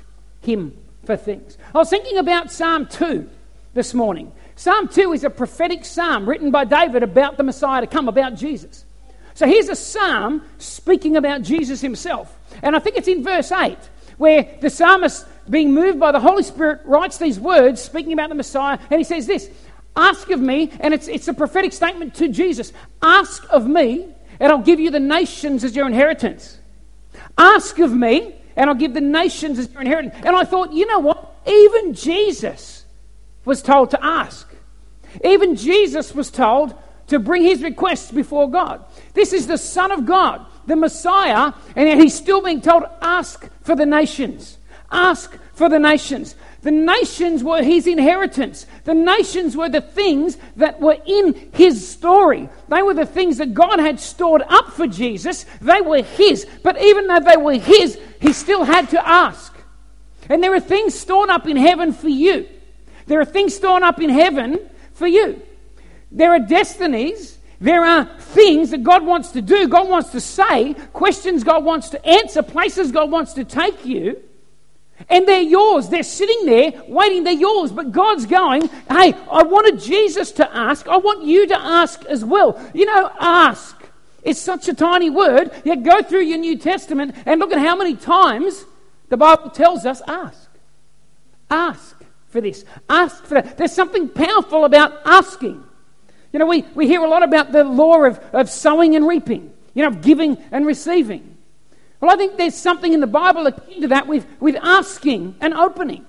Him 0.41 0.79
for 1.05 1.17
things. 1.17 1.59
I 1.75 1.79
was 1.79 1.91
thinking 1.91 2.17
about 2.17 2.53
Psalm 2.53 2.87
2 2.87 3.29
this 3.73 3.93
morning. 3.93 4.31
Psalm 4.55 4.87
2 4.87 5.15
is 5.15 5.25
a 5.25 5.31
prophetic 5.31 5.85
psalm 5.85 6.25
written 6.25 6.53
by 6.53 6.65
David 6.65 7.03
about 7.03 7.37
the 7.37 7.43
Messiah 7.43 7.81
to 7.81 7.89
come, 7.89 8.07
about 8.07 8.37
Jesus. 8.37 8.85
So 9.35 9.49
here's 9.49 9.69
a 9.69 9.75
psalm 9.75 10.45
speaking 10.59 11.17
about 11.17 11.43
Jesus 11.43 11.81
himself. 11.81 12.39
And 12.63 12.77
I 12.77 12.79
think 12.79 12.99
it's 12.99 13.09
in 13.09 13.25
verse 13.25 13.51
8 13.51 13.77
where 14.17 14.57
the 14.61 14.71
psalmist 14.71 15.27
being 15.49 15.73
moved 15.75 16.01
by 16.01 16.13
the 16.13 16.21
Holy 16.21 16.43
Spirit, 16.43 16.81
writes 16.85 17.19
these 17.19 17.39
words 17.39 17.81
speaking 17.81 18.13
about 18.13 18.29
the 18.29 18.35
Messiah, 18.35 18.79
and 18.91 19.01
he 19.01 19.05
says 19.05 19.27
this 19.27 19.51
Ask 19.97 20.31
of 20.31 20.41
me, 20.41 20.73
and 20.81 20.93
it's, 20.93 21.07
it's 21.07 21.29
a 21.29 21.35
prophetic 21.35 21.73
statement 21.73 22.15
to 22.17 22.29
Jesus 22.29 22.73
ask 23.01 23.45
of 23.51 23.67
me, 23.67 24.09
and 24.41 24.51
I'll 24.51 24.59
give 24.59 24.81
you 24.81 24.91
the 24.91 25.01
nations 25.01 25.63
as 25.63 25.77
your 25.77 25.87
inheritance. 25.87 26.59
Ask 27.39 27.79
of 27.79 27.93
me, 27.93 28.35
and 28.57 28.69
I'll 28.69 28.77
give 28.77 28.95
the 28.95 29.01
nations 29.01 29.59
as 29.59 29.71
your 29.73 29.83
inheritance. 29.83 30.15
And 30.25 30.35
I 30.35 30.45
thought, 30.45 30.73
you 30.73 30.87
know 30.87 31.01
what? 31.01 31.35
Even 31.47 31.95
Jesus 31.95 32.85
was 33.45 33.63
told 33.63 33.91
to 33.91 34.05
ask. 34.05 34.49
Even 35.25 35.55
Jesus 35.55 36.15
was 36.15 36.31
told 36.31 36.75
to 37.09 37.19
bring 37.19 37.43
his 37.43 37.63
requests 37.63 38.11
before 38.11 38.51
God. 38.51 38.85
This 39.13 39.33
is 39.33 39.47
the 39.47 39.59
Son 39.59 39.93
of 39.93 40.07
God, 40.07 40.45
the 40.67 40.77
Messiah, 40.77 41.53
and 41.77 41.89
yet 41.89 41.99
he's 41.99 42.15
still 42.15 42.43
being 42.43 42.61
told, 42.61 42.85
ask 43.01 43.49
for 43.63 43.77
the 43.77 43.87
nations. 43.87 44.59
Ask 44.95 45.37
for 45.55 45.69
the 45.69 45.81
nations. 45.81 46.37
The 46.63 46.71
nations 46.71 47.43
were 47.43 47.63
his 47.63 47.89
inheritance. 47.89 48.65
The 48.85 48.95
nations 48.95 49.57
were 49.57 49.69
the 49.69 49.81
things 49.81 50.39
that 50.57 50.81
were 50.81 50.97
in 51.05 51.51
his 51.53 51.87
story. 51.87 52.49
They 52.69 52.81
were 52.81 52.95
the 52.95 53.05
things 53.05 53.39
that 53.39 53.55
God 53.55 53.81
had 53.81 53.99
stored 53.99 54.43
up 54.43 54.71
for 54.73 54.87
Jesus. 54.87 55.47
They 55.61 55.81
were 55.81 56.03
his. 56.03 56.47
But 56.63 56.81
even 56.81 57.09
though 57.09 57.21
they 57.21 57.37
were 57.37 57.59
his, 57.59 57.99
he 58.21 58.33
still 58.33 58.65
had 58.65 58.89
to 58.91 59.07
ask. 59.07 59.53
And 60.31 60.43
there 60.43 60.55
are 60.55 60.61
things 60.61 60.95
stored 60.95 61.29
up 61.29 61.47
in 61.49 61.57
heaven 61.57 61.93
for 61.93 62.09
you. 62.09 62.49
There 63.07 63.21
are 63.21 63.27
things 63.27 63.55
stored 63.55 63.83
up 63.83 64.01
in 64.01 64.11
heaven 64.11 64.59
for 64.95 65.09
you. 65.09 65.43
There 66.13 66.31
are 66.31 66.39
destinies. 66.39 67.37
There 67.61 67.85
are 67.85 68.05
things 68.19 68.71
that 68.71 68.85
God 68.85 69.05
wants 69.05 69.33
to 69.33 69.43
do, 69.43 69.69
God 69.69 69.89
wants 69.89 70.11
to 70.11 70.21
say, 70.21 70.75
questions 70.93 71.45
God 71.45 71.65
wants 71.65 71.89
to 71.91 72.07
answer, 72.07 72.43
places 72.43 72.93
God 72.93 73.11
wants 73.11 73.33
to 73.35 73.45
take 73.45 73.87
you. 73.87 74.23
And 75.09 75.27
they're 75.27 75.43
yours. 75.43 75.89
They're 75.89 76.03
sitting 76.03 76.47
there 76.47 76.83
waiting. 76.89 77.25
They're 77.25 77.33
yours. 77.33 77.73
But 77.73 77.93
God's 77.93 78.27
going, 78.27 78.69
hey, 78.89 79.15
I 79.31 79.43
wanted 79.43 79.81
Jesus 79.81 80.33
to 80.33 80.57
ask. 80.57 80.89
I 80.89 80.97
want 80.97 81.25
you 81.25 81.47
to 81.49 81.59
ask 81.59 82.05
as 82.07 82.25
well. 82.25 82.61
You 82.73 82.87
know, 82.87 83.11
ask. 83.19 83.77
It's 84.23 84.41
such 84.41 84.69
a 84.69 84.75
tiny 84.75 85.11
word. 85.11 85.51
Yet 85.65 85.83
go 85.83 86.03
through 86.03 86.23
your 86.23 86.39
New 86.39 86.57
Testament 86.57 87.15
and 87.27 87.39
look 87.39 87.53
at 87.53 87.59
how 87.59 87.77
many 87.77 87.95
times 87.95 88.65
the 89.11 89.17
Bible 89.17 89.51
tells 89.51 89.85
us 89.85 90.01
ask. 90.07 90.49
Ask 91.51 92.03
for 92.29 92.41
this. 92.41 92.65
Ask 92.89 93.25
for 93.25 93.35
that. 93.35 93.59
There's 93.59 93.73
something 93.73 94.09
powerful 94.09 94.65
about 94.65 95.01
asking. 95.05 95.63
You 96.33 96.39
know, 96.39 96.47
we, 96.47 96.63
we 96.75 96.89
hear 96.89 97.03
a 97.03 97.09
lot 97.09 97.23
about 97.23 97.53
the 97.53 97.63
law 97.63 98.03
of, 98.05 98.19
of 98.33 98.51
sowing 98.51 98.97
and 98.97 99.07
reaping, 99.07 99.53
you 99.75 99.83
know, 99.83 99.89
of 99.89 100.03
giving 100.03 100.37
and 100.51 100.67
receiving. 100.67 101.34
Well, 102.05 102.13
I 102.13 102.19
think 102.19 102.37
there's 102.37 102.55
something 102.55 102.93
in 102.93 103.01
the 103.01 103.07
Bible 103.07 103.47
akin 103.47 103.81
to 103.81 103.89
that 103.89 104.07
with, 104.07 104.27
with 104.39 104.57
asking 104.57 105.37
and 105.41 105.55
opening. 105.55 106.05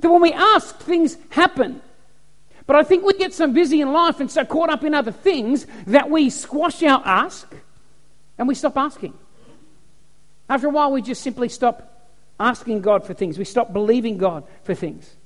That 0.00 0.10
when 0.10 0.20
we 0.20 0.34
ask, 0.34 0.78
things 0.80 1.16
happen. 1.30 1.80
But 2.66 2.76
I 2.76 2.82
think 2.82 3.04
we 3.04 3.14
get 3.14 3.32
so 3.32 3.46
busy 3.46 3.80
in 3.80 3.90
life 3.90 4.20
and 4.20 4.30
so 4.30 4.44
caught 4.44 4.68
up 4.68 4.84
in 4.84 4.92
other 4.92 5.12
things 5.12 5.66
that 5.86 6.10
we 6.10 6.28
squash 6.28 6.82
our 6.82 7.00
ask 7.06 7.50
and 8.36 8.48
we 8.48 8.54
stop 8.54 8.76
asking. 8.76 9.14
After 10.46 10.66
a 10.66 10.70
while, 10.70 10.92
we 10.92 11.00
just 11.00 11.22
simply 11.22 11.48
stop 11.48 12.10
asking 12.38 12.82
God 12.82 13.06
for 13.06 13.14
things. 13.14 13.38
We 13.38 13.46
stop 13.46 13.72
believing 13.72 14.18
God 14.18 14.44
for 14.64 14.74
things. 14.74 15.16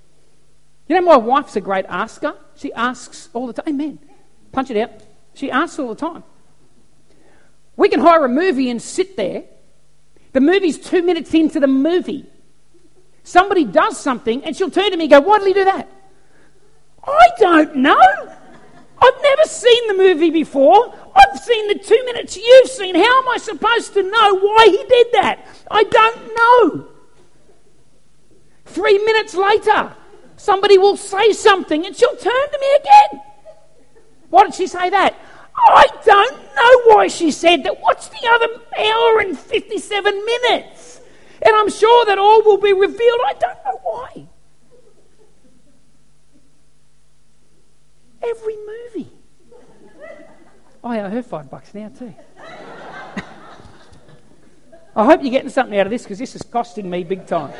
You 0.86 0.94
know, 0.94 1.02
my 1.02 1.16
wife's 1.16 1.56
a 1.56 1.60
great 1.60 1.86
asker. 1.88 2.36
She 2.54 2.72
asks 2.72 3.30
all 3.32 3.48
the 3.48 3.52
time. 3.52 3.66
Amen. 3.66 3.98
Punch 4.52 4.70
it 4.70 4.76
out. 4.76 4.92
She 5.34 5.50
asks 5.50 5.76
all 5.80 5.88
the 5.88 5.96
time. 5.96 6.22
We 7.76 7.88
can 7.88 7.98
hire 7.98 8.24
a 8.24 8.28
movie 8.28 8.70
and 8.70 8.80
sit 8.80 9.16
there 9.16 9.42
the 10.34 10.40
movie's 10.40 10.78
two 10.78 11.02
minutes 11.02 11.32
into 11.32 11.60
the 11.60 11.68
movie. 11.68 12.26
Somebody 13.22 13.64
does 13.64 13.98
something, 13.98 14.44
and 14.44 14.54
she'll 14.54 14.70
turn 14.70 14.90
to 14.90 14.96
me 14.96 15.04
and 15.04 15.10
go, 15.10 15.20
Why 15.20 15.38
did 15.38 15.46
he 15.46 15.54
do 15.54 15.64
that? 15.64 15.88
I 17.06 17.28
don't 17.38 17.76
know. 17.76 18.36
I've 18.98 19.22
never 19.22 19.42
seen 19.44 19.88
the 19.88 19.94
movie 19.94 20.30
before. 20.30 20.94
I've 21.14 21.38
seen 21.38 21.68
the 21.68 21.78
two 21.78 22.02
minutes 22.04 22.36
you've 22.36 22.68
seen. 22.68 22.94
How 22.94 23.22
am 23.22 23.28
I 23.28 23.38
supposed 23.38 23.94
to 23.94 24.02
know 24.02 24.38
why 24.38 24.66
he 24.66 24.84
did 24.88 25.06
that? 25.12 25.46
I 25.70 25.84
don't 25.84 26.26
know. 26.36 26.88
Three 28.66 28.98
minutes 29.04 29.34
later, 29.34 29.94
somebody 30.36 30.78
will 30.78 30.96
say 30.96 31.32
something 31.32 31.86
and 31.86 31.94
she'll 31.94 32.16
turn 32.16 32.50
to 32.52 32.58
me 32.60 32.76
again. 32.80 33.22
Why 34.30 34.44
did 34.44 34.54
she 34.54 34.66
say 34.66 34.90
that? 34.90 35.14
I 35.56 35.86
don't 36.04 36.36
know 36.56 36.94
why 36.94 37.08
she 37.08 37.30
said 37.30 37.64
that. 37.64 37.80
What's 37.80 38.08
the 38.08 38.28
other 38.28 38.48
hour 38.78 39.20
and 39.20 39.38
57 39.38 40.24
minutes? 40.24 41.00
And 41.42 41.54
I'm 41.54 41.70
sure 41.70 42.06
that 42.06 42.18
all 42.18 42.42
will 42.42 42.58
be 42.58 42.72
revealed. 42.72 43.20
I 43.26 43.34
don't 43.34 43.64
know 43.64 43.80
why. 43.82 44.26
Every 48.22 48.56
movie. 48.56 49.10
Oh, 50.82 50.90
I 50.90 51.00
owe 51.00 51.10
her 51.10 51.22
five 51.22 51.50
bucks 51.50 51.74
now, 51.74 51.88
too. 51.88 52.14
I 54.96 55.04
hope 55.04 55.22
you're 55.22 55.30
getting 55.30 55.50
something 55.50 55.78
out 55.78 55.86
of 55.86 55.90
this 55.90 56.02
because 56.02 56.18
this 56.18 56.34
is 56.36 56.42
costing 56.42 56.88
me 56.88 57.04
big 57.04 57.26
time. 57.26 57.52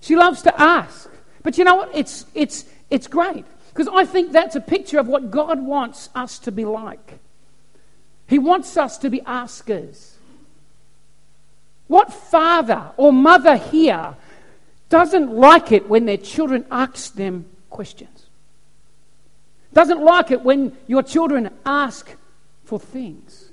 she 0.00 0.14
loves 0.14 0.42
to 0.42 0.60
ask. 0.60 1.10
But 1.42 1.58
you 1.58 1.64
know 1.64 1.74
what? 1.74 1.90
It's, 1.94 2.26
it's, 2.34 2.64
it's 2.90 3.06
great. 3.08 3.44
Because 3.72 3.88
I 3.88 4.04
think 4.04 4.32
that's 4.32 4.54
a 4.54 4.60
picture 4.60 4.98
of 4.98 5.08
what 5.08 5.30
God 5.30 5.62
wants 5.62 6.10
us 6.14 6.38
to 6.40 6.52
be 6.52 6.64
like. 6.64 7.18
He 8.26 8.38
wants 8.38 8.76
us 8.76 8.98
to 8.98 9.10
be 9.10 9.22
askers. 9.22 10.16
What 11.86 12.12
father 12.12 12.90
or 12.96 13.12
mother 13.12 13.56
here 13.56 14.14
doesn't 14.88 15.30
like 15.30 15.72
it 15.72 15.88
when 15.88 16.04
their 16.04 16.18
children 16.18 16.66
ask 16.70 17.14
them 17.14 17.46
questions? 17.70 18.26
Doesn't 19.72 20.02
like 20.02 20.30
it 20.30 20.42
when 20.42 20.76
your 20.86 21.02
children 21.02 21.50
ask 21.64 22.14
for 22.64 22.78
things? 22.78 23.50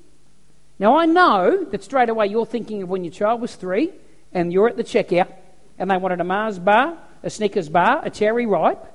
Now, 0.80 0.98
I 0.98 1.06
know 1.06 1.64
that 1.66 1.84
straight 1.84 2.10
away 2.10 2.28
you're 2.28 2.46
thinking 2.46 2.84
of 2.84 2.90
when 2.90 3.06
your 3.06 3.14
child 3.14 3.40
was 3.42 3.56
three 3.56 3.92
and 4.34 4.52
you're 4.52 4.68
at 4.68 4.78
the 4.78 4.84
checkout 4.84 5.32
and 5.78 5.90
they 5.90 5.98
wanted 5.98 6.20
a 6.20 6.26
Mars 6.26 6.60
bar, 6.60 6.98
a 7.24 7.30
Snickers 7.30 7.70
bar, 7.70 8.02
a 8.04 8.10
cherry 8.10 8.46
ripe 8.46 8.86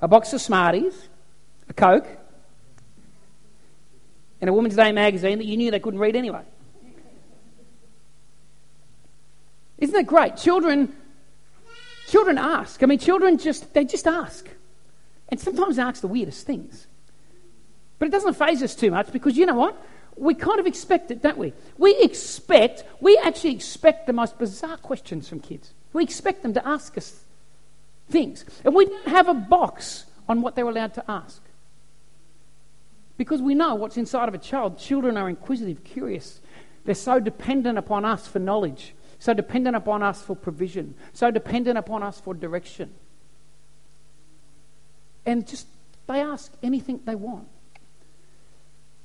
a 0.00 0.08
box 0.08 0.32
of 0.32 0.40
Smarties, 0.40 1.08
a 1.68 1.72
Coke, 1.72 2.06
and 4.40 4.50
a 4.50 4.52
Woman's 4.52 4.76
Day 4.76 4.92
magazine 4.92 5.38
that 5.38 5.46
you 5.46 5.56
knew 5.56 5.70
they 5.70 5.80
couldn't 5.80 6.00
read 6.00 6.16
anyway. 6.16 6.42
Isn't 9.78 9.94
that 9.94 10.06
great? 10.06 10.36
Children, 10.36 10.94
children 12.08 12.38
ask. 12.38 12.82
I 12.82 12.86
mean, 12.86 12.98
children 12.98 13.38
just 13.38 13.72
they 13.74 13.84
just 13.84 14.06
ask, 14.06 14.48
and 15.28 15.40
sometimes 15.40 15.78
ask 15.78 16.00
the 16.00 16.08
weirdest 16.08 16.46
things. 16.46 16.86
But 17.98 18.08
it 18.08 18.10
doesn't 18.10 18.34
faze 18.34 18.62
us 18.62 18.74
too 18.74 18.90
much 18.90 19.12
because 19.12 19.36
you 19.36 19.46
know 19.46 19.54
what? 19.54 19.82
We 20.16 20.34
kind 20.34 20.60
of 20.60 20.66
expect 20.66 21.10
it, 21.10 21.22
don't 21.22 21.38
we? 21.38 21.52
We 21.76 21.96
expect, 21.96 22.84
we 23.00 23.16
actually 23.18 23.54
expect 23.54 24.06
the 24.06 24.12
most 24.12 24.38
bizarre 24.38 24.76
questions 24.76 25.28
from 25.28 25.40
kids. 25.40 25.72
We 25.92 26.04
expect 26.04 26.42
them 26.42 26.54
to 26.54 26.66
ask 26.66 26.96
us 26.96 27.23
things. 28.08 28.44
And 28.64 28.74
we 28.74 28.86
don't 28.86 29.08
have 29.08 29.28
a 29.28 29.34
box 29.34 30.06
on 30.28 30.42
what 30.42 30.54
they're 30.54 30.68
allowed 30.68 30.94
to 30.94 31.10
ask. 31.10 31.42
Because 33.16 33.40
we 33.40 33.54
know 33.54 33.74
what's 33.74 33.96
inside 33.96 34.28
of 34.28 34.34
a 34.34 34.38
child. 34.38 34.78
Children 34.78 35.16
are 35.16 35.28
inquisitive, 35.28 35.84
curious. 35.84 36.40
They're 36.84 36.94
so 36.94 37.20
dependent 37.20 37.78
upon 37.78 38.04
us 38.04 38.26
for 38.26 38.38
knowledge, 38.38 38.94
so 39.18 39.32
dependent 39.32 39.76
upon 39.76 40.02
us 40.02 40.20
for 40.20 40.34
provision, 40.34 40.94
so 41.12 41.30
dependent 41.30 41.78
upon 41.78 42.02
us 42.02 42.20
for 42.20 42.34
direction. 42.34 42.92
And 45.24 45.46
just, 45.46 45.66
they 46.06 46.20
ask 46.20 46.52
anything 46.62 47.00
they 47.04 47.14
want. 47.14 47.48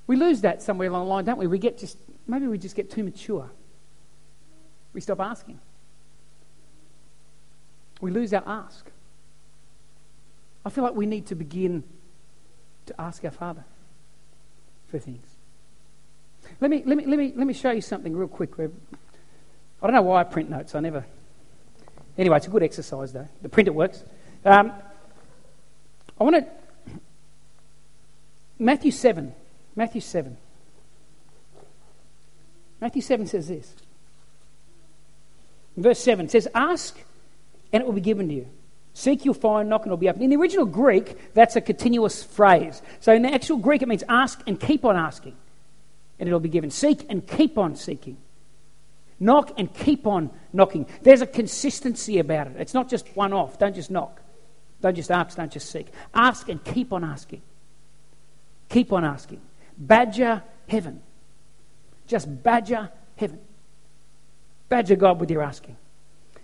We 0.08 0.15
lose 0.15 0.41
that 0.41 0.62
somewhere 0.62 0.89
along 0.89 1.06
the 1.06 1.10
line, 1.10 1.25
don't 1.25 1.38
we? 1.38 1.48
We 1.48 1.60
get 1.60 1.77
just, 1.77 1.98
maybe 2.27 2.48
we 2.48 2.58
just 2.58 2.75
get 2.75 2.89
too 2.89 3.03
mature. 3.03 3.50
We 4.91 5.01
stop 5.01 5.20
asking. 5.20 5.60
We 8.01 8.12
lose 8.12 8.34
our 8.34 8.44
ask. 8.46 8.86
I 10.65 10.70
feel 10.70 10.84
like 10.84 10.96
we 10.96 11.06
need 11.06 11.27
to 11.27 11.36
begin 11.36 11.84
to 12.86 13.01
ask 13.01 13.24
our 13.24 13.32
Father 13.32 13.63
for 14.89 15.00
things. 15.00 15.25
Let 16.62 16.72
me, 16.72 16.84
let 16.86 16.98
me, 16.98 17.06
let 17.06 17.20
me, 17.20 17.34
let 17.36 17.48
me 17.48 17.53
show 17.53 17.72
you 17.72 17.82
something 17.82 18.15
real 18.15 18.27
quick. 18.27 18.51
I 18.60 18.68
don't 19.82 19.94
know 19.94 20.01
why 20.01 20.22
I 20.22 20.24
print 20.24 20.50
notes. 20.50 20.75
I 20.75 20.79
never. 20.79 21.06
Anyway, 22.18 22.38
it's 22.38 22.48
a 22.48 22.50
good 22.50 22.63
exercise, 22.63 23.13
though. 23.13 23.27
The 23.41 23.50
printer 23.50 23.72
works. 23.72 24.03
Um, 24.44 24.74
I 26.20 26.24
want 26.24 26.36
to. 26.36 26.46
Matthew 28.58 28.91
7. 28.91 29.34
Matthew 29.75 30.01
7. 30.01 30.36
Matthew 32.82 33.01
7 33.01 33.27
says 33.27 33.48
this. 33.48 33.74
verse 35.77 36.00
7 36.00 36.27
says, 36.29 36.48
Ask 36.53 36.98
and 37.72 37.82
it 37.82 37.86
will 37.86 37.94
be 37.94 38.02
given 38.02 38.28
to 38.30 38.34
you. 38.34 38.48
Seek, 38.94 39.24
you'll 39.24 39.34
find, 39.34 39.70
knock, 39.70 39.84
and 39.84 39.90
it'll 39.90 39.98
be 39.98 40.10
open. 40.10 40.22
In 40.22 40.30
the 40.30 40.36
original 40.36 40.66
Greek, 40.66 41.34
that's 41.34 41.56
a 41.56 41.62
continuous 41.62 42.24
phrase. 42.24 42.82
So 43.00 43.14
in 43.14 43.22
the 43.22 43.34
actual 43.34 43.58
Greek, 43.58 43.82
it 43.82 43.88
means 43.88 44.04
ask 44.10 44.42
and 44.48 44.60
keep 44.60 44.84
on 44.84 44.98
asking, 44.98 45.36
and 46.20 46.28
it'll 46.28 46.40
be 46.40 46.50
given. 46.50 46.70
Seek 46.70 47.06
and 47.10 47.26
keep 47.26 47.58
on 47.58 47.76
seeking. 47.76 48.18
Knock 49.20 49.54
and 49.58 49.74
keep 49.74 50.08
on 50.08 50.32
knocking. 50.54 50.86
There's 51.02 51.22
a 51.22 51.28
consistency 51.28 52.20
about 52.20 52.48
it. 52.48 52.54
It's 52.58 52.74
not 52.74 52.90
just 52.90 53.08
one 53.16 53.34
off. 53.34 53.60
Don't 53.60 53.76
just 53.76 53.92
knock. 53.92 54.22
Don't 54.82 54.96
just 54.96 55.12
ask, 55.12 55.36
don't 55.36 55.52
just 55.52 55.70
seek. 55.70 55.88
Ask 56.14 56.48
and 56.48 56.64
keep 56.64 56.94
on 56.94 57.04
asking. 57.04 57.42
Keep 58.70 58.94
on 58.94 59.04
asking. 59.04 59.42
Badger 59.78 60.42
heaven. 60.68 61.02
Just 62.08 62.44
badger 62.44 62.90
heaven. 63.18 63.40
Badger 64.70 64.96
God 64.96 65.20
with 65.20 65.32
your 65.32 65.42
asking. 65.42 65.76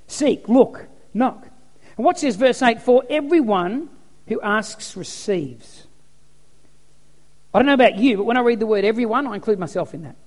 Seek, 0.07 0.49
look, 0.49 0.85
knock. 1.15 1.47
And 1.97 2.05
what 2.05 2.19
says 2.19 2.35
verse 2.35 2.61
8? 2.61 2.81
For 2.81 3.03
everyone 3.09 3.89
who 4.27 4.41
asks 4.41 4.95
receives. 4.95 5.87
I 7.53 7.59
don't 7.59 7.67
know 7.67 7.73
about 7.73 7.97
you, 7.97 8.17
but 8.17 8.25
when 8.25 8.37
I 8.37 8.41
read 8.41 8.59
the 8.59 8.67
word 8.67 8.83
everyone, 8.83 9.25
I 9.25 9.35
include 9.35 9.59
myself 9.59 9.93
in 9.93 10.03
that. 10.03 10.17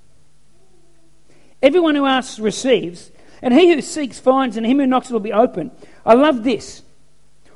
Everyone 1.62 1.94
who 1.94 2.06
asks 2.06 2.38
receives. 2.38 3.10
And 3.42 3.54
he 3.54 3.72
who 3.72 3.80
seeks 3.80 4.18
finds, 4.18 4.56
and 4.56 4.66
him 4.66 4.78
who 4.78 4.86
knocks 4.86 5.10
will 5.10 5.20
be 5.20 5.32
open. 5.32 5.70
I 6.04 6.14
love 6.14 6.42
this. 6.42 6.82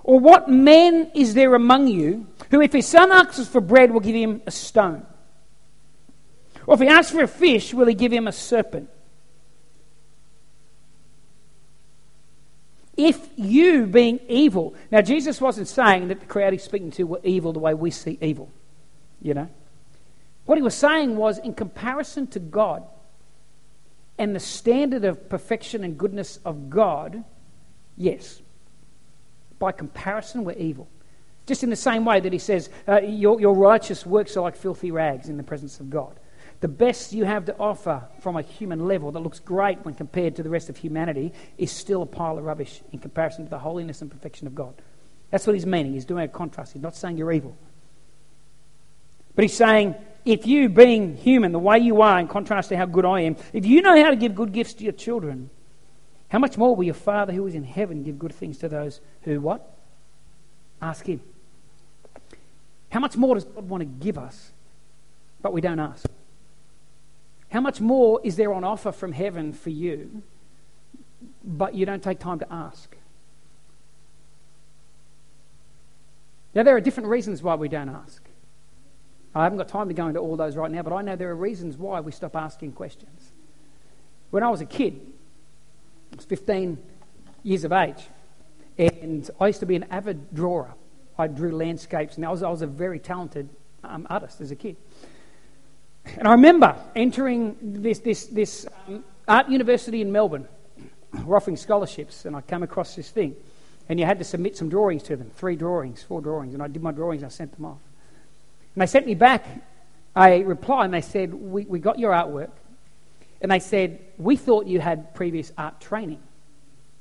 Or 0.05 0.19
what 0.19 0.49
man 0.49 1.11
is 1.15 1.35
there 1.35 1.55
among 1.55 1.89
you 1.89 2.27
who, 2.51 2.61
if 2.61 2.73
his 2.73 2.87
son 2.87 3.11
asks 3.11 3.49
for 3.49 3.61
bread, 3.61 3.91
will 3.91 4.01
give 4.01 4.15
him 4.15 4.43
a 4.47 4.51
stone? 4.51 5.07
Or 6.67 6.75
if 6.75 6.81
he 6.81 6.89
asks 6.89 7.13
for 7.13 7.23
a 7.23 7.29
fish, 7.29 7.75
will 7.75 7.87
he 7.87 7.95
give 7.95 8.13
him 8.13 8.29
a 8.29 8.33
serpent? 8.33 8.91
If 12.97 13.31
you, 13.37 13.87
being 13.87 14.21
evil, 14.29 14.75
now 14.91 15.01
Jesus 15.01 15.41
wasn't 15.41 15.69
saying 15.69 16.09
that 16.09 16.21
the 16.21 16.27
crowd 16.27 16.53
he's 16.53 16.63
speaking 16.63 16.91
to 16.93 17.05
were 17.05 17.21
evil 17.23 17.53
the 17.53 17.59
way 17.59 17.73
we 17.73 17.91
see 17.91 18.19
evil, 18.21 18.51
you 19.21 19.35
know. 19.35 19.49
What 20.45 20.59
he 20.59 20.63
was 20.63 20.75
saying 20.75 21.17
was, 21.17 21.39
in 21.39 21.55
comparison 21.55 22.27
to 22.29 22.41
God 22.41 22.85
and 24.19 24.35
the 24.35 24.41
standard 24.41 25.05
of 25.05 25.29
perfection 25.31 25.85
and 25.85 25.97
goodness 25.97 26.39
of 26.45 26.69
God, 26.69 27.25
yes, 27.97 28.43
by 29.59 29.73
comparison, 29.73 30.45
we're 30.45 30.53
evil. 30.53 30.89
Just 31.47 31.65
in 31.65 31.71
the 31.71 31.77
same 31.77 32.05
way 32.05 32.21
that 32.21 32.33
he 32.33 32.39
says, 32.39 32.69
uh, 32.87 33.01
your, 33.01 33.41
your 33.41 33.55
righteous 33.55 34.05
works 34.05 34.37
are 34.37 34.43
like 34.43 34.57
filthy 34.57 34.91
rags 34.91 35.29
in 35.29 35.39
the 35.39 35.43
presence 35.43 35.81
of 35.81 35.89
God 35.89 36.19
the 36.63 36.69
best 36.69 37.13
you 37.13 37.25
have 37.25 37.45
to 37.47 37.59
offer 37.59 38.05
from 38.21 38.37
a 38.37 38.43
human 38.43 38.87
level 38.87 39.11
that 39.11 39.19
looks 39.19 39.41
great 39.41 39.85
when 39.85 39.95
compared 39.95 40.37
to 40.37 40.45
the 40.45 40.49
rest 40.49 40.69
of 40.69 40.77
humanity 40.77 41.33
is 41.59 41.73
still 41.73 42.03
a 42.03 42.07
pile 42.07 42.39
of 42.39 42.45
rubbish 42.45 42.81
in 42.93 43.01
comparison 43.01 43.45
to 43.45 43.51
the 43.51 43.59
holiness 43.59 44.01
and 44.01 44.09
perfection 44.09 44.47
of 44.47 44.55
God. 44.55 44.73
That's 45.33 45.45
what 45.45 45.55
he's 45.55 45.67
meaning. 45.67 45.95
He's 45.95 46.05
doing 46.05 46.23
a 46.23 46.29
contrast. 46.29 46.73
He's 46.73 46.83
not 46.83 46.95
saying 46.95 47.17
you're 47.17 47.33
evil. 47.33 47.57
But 49.35 49.43
he's 49.43 49.57
saying, 49.57 49.97
if 50.25 50.47
you, 50.47 50.69
being 50.69 51.17
human, 51.17 51.51
the 51.51 51.59
way 51.59 51.81
you 51.81 52.01
are, 52.01 52.21
in 52.21 52.29
contrast 52.29 52.69
to 52.69 52.77
how 52.77 52.87
good 52.87 53.05
I 53.05 53.23
am, 53.23 53.37
if 53.53 53.67
you 53.67 53.83
know 53.83 54.01
how 54.01 54.11
to 54.11 54.17
give 54.17 54.37
good 54.37 54.53
gifts 54.53 54.75
to 54.75 54.85
your 54.85 54.93
children, 54.93 55.51
how 56.29 56.39
much 56.39 56.57
more 56.57 56.77
will 56.77 56.85
your 56.85 56.95
Father 56.95 57.33
who 57.33 57.45
is 57.49 57.57
in 57.57 57.65
heaven 57.65 58.05
give 58.05 58.21
good 58.21 58.33
things 58.33 58.59
to 58.59 58.69
those 58.69 59.01
who 59.23 59.41
what? 59.41 59.69
Ask 60.81 61.07
him. 61.07 61.23
How 62.91 63.01
much 63.01 63.17
more 63.17 63.35
does 63.35 63.47
God 63.47 63.69
want 63.69 63.81
to 63.81 63.87
give 63.87 64.17
us, 64.17 64.53
but 65.41 65.53
we 65.53 65.61
don't 65.61 65.81
ask? 65.81 66.07
How 67.53 67.61
much 67.61 67.83
more 67.83 68.19
is 68.25 68.37
there 68.37 68.51
on 68.55 68.65
offer 68.65 68.93
from 68.93 69.13
heaven 69.13 69.53
for 69.53 69.69
you, 69.69 70.23
but 71.45 71.75
you 71.75 71.85
don't 71.85 72.03
take 72.03 72.19
time 72.19 72.39
to 72.39 72.51
ask? 72.51 72.97
Now, 76.55 76.63
there 76.63 76.75
are 76.75 76.81
different 76.81 77.11
reasons 77.11 77.43
why 77.43 77.55
we 77.57 77.69
don't 77.69 77.91
ask. 77.91 78.23
I 79.35 79.45
haven't 79.45 79.59
got 79.59 79.69
time 79.69 79.89
to 79.89 79.95
go 79.95 80.09
into 80.09 80.19
all 80.19 80.37
those 80.37 80.57
right 80.57 80.71
now, 80.71 80.81
but 80.81 80.95
I 80.95 81.03
know 81.03 81.15
there 81.15 81.29
are 81.29 81.37
reasons 81.37 81.77
why 81.77 82.01
we 82.01 82.11
stop 82.11 82.37
asking 82.37 82.73
questions. 82.73 83.33
When 84.31 84.43
I 84.43 84.49
was 84.49 84.63
a 84.63 84.67
kid, 84.67 84.99
I 86.13 86.17
was 86.17 86.25
15 86.25 86.79
years 87.43 87.65
of 87.65 87.73
age, 87.73 88.09
and 88.79 89.29
I 89.39 89.49
used 89.49 89.61
to 89.61 89.67
be 89.67 89.77
an 89.77 89.85
avid 89.91 90.35
drawer. 90.35 90.75
I 91.19 91.27
drew 91.27 91.55
landscapes, 91.55 92.17
and 92.17 92.25
I 92.25 92.31
was, 92.31 92.43
I 92.43 92.49
was 92.49 92.63
a 92.63 92.67
very 92.67 92.99
talented 92.99 93.51
um, 93.85 94.07
artist 94.09 94.41
as 94.41 94.51
a 94.51 94.57
kid. 94.57 94.77
And 96.05 96.27
I 96.27 96.33
remember 96.33 96.77
entering 96.95 97.57
this, 97.61 98.01
this, 98.01 98.27
this 98.27 98.67
um, 98.89 99.05
art 99.29 99.49
university 99.49 100.01
in 100.01 100.11
Melbourne, 100.13 100.49
we're 101.25 101.37
offering 101.37 101.57
scholarships, 101.57 102.25
and 102.25 102.35
I 102.35 102.41
came 102.41 102.63
across 102.63 102.95
this 102.97 103.11
thing. 103.11 103.37
And 103.89 103.99
you 103.99 104.07
had 104.07 104.19
to 104.19 104.25
submit 104.25 104.57
some 104.57 104.69
drawings 104.69 105.03
to 105.05 105.17
them 105.17 105.31
three 105.37 105.57
drawings, 105.57 106.03
four 106.03 106.21
drawings. 106.21 106.55
And 106.55 106.63
I 106.63 106.69
did 106.69 106.83
my 106.83 106.93
drawings 106.93 107.23
and 107.23 107.31
I 107.31 107.35
sent 107.35 107.55
them 107.55 107.65
off. 107.65 107.79
And 108.75 108.83
they 108.83 108.87
sent 108.87 109.07
me 109.07 109.15
back 109.15 109.45
a 110.17 110.43
reply 110.45 110.85
and 110.85 110.95
they 110.95 111.01
said, 111.01 111.35
We, 111.35 111.65
we 111.65 111.79
got 111.79 111.99
your 111.99 112.13
artwork. 112.13 112.51
And 113.41 113.51
they 113.51 113.59
said, 113.59 114.01
We 114.19 114.37
thought 114.37 114.67
you 114.67 114.81
had 114.81 115.15
previous 115.15 115.53
art 115.59 115.81
training 115.81 116.23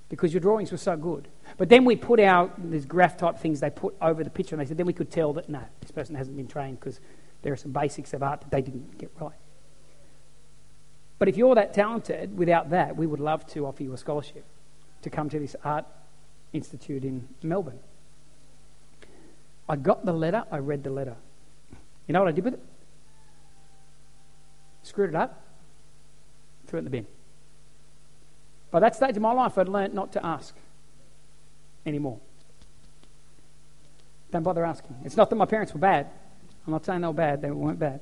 because 0.10 0.34
your 0.34 0.42
drawings 0.42 0.72
were 0.72 0.78
so 0.78 0.98
good. 0.98 1.28
But 1.58 1.70
then 1.70 1.86
we 1.86 1.96
put 1.96 2.20
out 2.20 2.72
these 2.72 2.86
graph 2.86 3.18
type 3.18 3.38
things 3.38 3.60
they 3.60 3.70
put 3.70 3.96
over 4.02 4.24
the 4.24 4.30
picture, 4.30 4.56
and 4.56 4.62
they 4.62 4.68
said, 4.68 4.78
Then 4.78 4.88
we 4.88 4.94
could 4.94 5.12
tell 5.12 5.34
that 5.34 5.50
no, 5.50 5.62
this 5.82 5.92
person 5.92 6.16
hasn't 6.16 6.36
been 6.36 6.48
trained 6.48 6.80
because 6.80 7.00
there 7.42 7.54
are 7.54 7.58
some 7.58 7.72
basics 7.72 8.14
of 8.14 8.24
art 8.24 8.42
that 8.42 8.52
they 8.52 8.62
didn't 8.62 8.98
get 8.98 9.12
right. 9.20 9.36
But 11.20 11.28
if 11.28 11.38
you're 11.38 11.56
that 11.56 11.74
talented, 11.74 12.38
without 12.38 12.72
that, 12.72 12.96
we 12.96 13.06
would 13.06 13.20
love 13.20 13.46
to 13.48 13.66
offer 13.68 13.84
you 13.84 13.94
a 13.94 13.98
scholarship 13.98 14.46
to 15.04 15.10
come 15.10 15.30
to 15.30 15.40
this 15.40 15.56
art 15.64 15.86
institute 16.54 17.04
in 17.04 17.28
Melbourne. 17.44 17.80
I 19.70 19.76
got 19.76 20.06
the 20.06 20.14
letter, 20.14 20.44
I 20.52 20.58
read 20.58 20.84
the 20.84 20.90
letter. 20.90 21.16
You 22.08 22.14
know 22.14 22.20
what 22.20 22.30
I 22.30 22.32
did 22.32 22.44
with 22.44 22.56
it? 22.56 22.60
Screwed 24.84 25.10
it 25.10 25.16
up, 25.16 25.44
threw 26.68 26.78
it 26.78 26.82
in 26.82 26.86
the 26.86 26.90
bin. 26.90 27.08
By 28.72 28.80
that 28.80 28.96
stage 28.96 29.16
of 29.16 29.22
my 29.22 29.34
life, 29.34 29.58
I'd 29.58 29.70
learned 29.70 29.94
not 29.94 30.12
to 30.14 30.26
ask 30.26 30.56
anymore. 31.86 32.20
Don't 34.32 34.44
bother 34.44 34.66
asking. 34.66 34.96
It's 35.04 35.18
not 35.18 35.30
that 35.30 35.36
my 35.36 35.46
parents 35.46 35.74
were 35.74 35.80
bad. 35.80 36.08
I'm 36.72 36.76
not 36.76 36.86
saying 36.86 37.02
they 37.02 37.08
were 37.08 37.14
bad, 37.14 37.42
they 37.42 37.52
weren't 37.52 37.80
bad. 37.80 38.00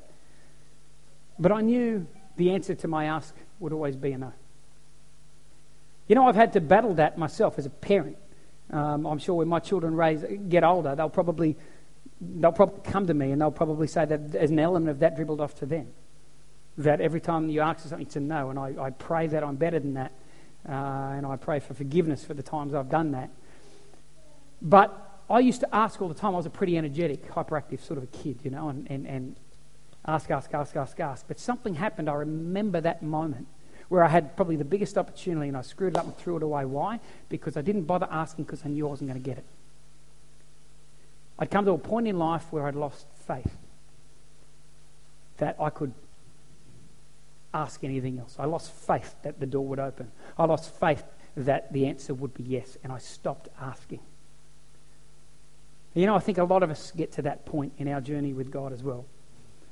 But 1.40 1.50
I 1.50 1.60
knew 1.60 2.06
the 2.36 2.52
answer 2.52 2.76
to 2.76 2.86
my 2.86 3.06
ask 3.06 3.34
would 3.58 3.72
always 3.72 3.96
be 3.96 4.12
a 4.12 4.18
no. 4.18 4.32
You 6.06 6.14
know, 6.14 6.28
I've 6.28 6.36
had 6.36 6.52
to 6.52 6.60
battle 6.60 6.94
that 6.94 7.18
myself 7.18 7.58
as 7.58 7.66
a 7.66 7.70
parent. 7.70 8.16
Um, 8.70 9.06
I'm 9.06 9.18
sure 9.18 9.34
when 9.34 9.48
my 9.48 9.58
children 9.58 9.96
raise, 9.96 10.24
get 10.48 10.62
older, 10.62 10.94
they'll 10.94 11.08
probably, 11.08 11.56
they'll 12.20 12.52
probably 12.52 12.88
come 12.88 13.08
to 13.08 13.14
me 13.14 13.32
and 13.32 13.40
they'll 13.40 13.50
probably 13.50 13.88
say 13.88 14.04
that 14.04 14.30
there's 14.30 14.50
an 14.50 14.60
element 14.60 14.90
of 14.90 15.00
that 15.00 15.16
dribbled 15.16 15.40
off 15.40 15.56
to 15.56 15.66
them. 15.66 15.88
That 16.78 17.00
every 17.00 17.20
time 17.20 17.48
you 17.48 17.62
ask 17.62 17.82
for 17.82 17.88
something, 17.88 18.06
it's 18.06 18.14
a 18.14 18.20
no. 18.20 18.50
And 18.50 18.58
I, 18.58 18.74
I 18.80 18.90
pray 18.90 19.26
that 19.26 19.42
I'm 19.42 19.56
better 19.56 19.80
than 19.80 19.94
that. 19.94 20.12
Uh, 20.68 20.72
and 20.72 21.26
I 21.26 21.34
pray 21.34 21.58
for 21.58 21.74
forgiveness 21.74 22.24
for 22.24 22.34
the 22.34 22.44
times 22.44 22.74
I've 22.74 22.90
done 22.90 23.10
that. 23.12 23.30
But 24.62 25.09
I 25.30 25.38
used 25.38 25.60
to 25.60 25.74
ask 25.74 26.02
all 26.02 26.08
the 26.08 26.14
time. 26.14 26.34
I 26.34 26.38
was 26.38 26.46
a 26.46 26.50
pretty 26.50 26.76
energetic, 26.76 27.30
hyperactive 27.30 27.80
sort 27.80 27.98
of 27.98 28.04
a 28.04 28.08
kid, 28.08 28.40
you 28.42 28.50
know, 28.50 28.68
and, 28.68 28.90
and, 28.90 29.06
and 29.06 29.36
ask, 30.04 30.30
ask, 30.30 30.52
ask, 30.52 30.74
ask, 30.74 30.98
ask. 30.98 31.28
But 31.28 31.38
something 31.38 31.74
happened. 31.74 32.10
I 32.10 32.14
remember 32.14 32.80
that 32.80 33.00
moment 33.02 33.46
where 33.88 34.02
I 34.02 34.08
had 34.08 34.34
probably 34.36 34.56
the 34.56 34.64
biggest 34.64 34.98
opportunity 34.98 35.48
and 35.48 35.56
I 35.56 35.62
screwed 35.62 35.94
it 35.94 35.98
up 35.98 36.04
and 36.04 36.16
threw 36.16 36.36
it 36.36 36.42
away. 36.42 36.64
Why? 36.64 36.98
Because 37.28 37.56
I 37.56 37.62
didn't 37.62 37.84
bother 37.84 38.08
asking 38.10 38.44
because 38.44 38.62
I 38.64 38.68
knew 38.68 38.86
I 38.88 38.90
wasn't 38.90 39.10
going 39.10 39.22
to 39.22 39.28
get 39.28 39.38
it. 39.38 39.44
I'd 41.38 41.50
come 41.50 41.64
to 41.64 41.72
a 41.72 41.78
point 41.78 42.08
in 42.08 42.18
life 42.18 42.44
where 42.50 42.66
I'd 42.66 42.74
lost 42.74 43.06
faith 43.26 43.56
that 45.38 45.56
I 45.60 45.70
could 45.70 45.94
ask 47.54 47.82
anything 47.82 48.18
else. 48.18 48.36
I 48.38 48.44
lost 48.44 48.72
faith 48.72 49.14
that 49.22 49.40
the 49.40 49.46
door 49.46 49.66
would 49.66 49.78
open. 49.78 50.10
I 50.36 50.44
lost 50.44 50.78
faith 50.78 51.04
that 51.36 51.72
the 51.72 51.86
answer 51.86 52.14
would 52.14 52.34
be 52.34 52.42
yes, 52.42 52.76
and 52.82 52.92
I 52.92 52.98
stopped 52.98 53.48
asking. 53.60 54.00
You 55.94 56.06
know, 56.06 56.14
I 56.14 56.20
think 56.20 56.38
a 56.38 56.44
lot 56.44 56.62
of 56.62 56.70
us 56.70 56.92
get 56.92 57.12
to 57.12 57.22
that 57.22 57.44
point 57.44 57.72
in 57.78 57.88
our 57.88 58.00
journey 58.00 58.32
with 58.32 58.50
God 58.50 58.72
as 58.72 58.82
well. 58.82 59.06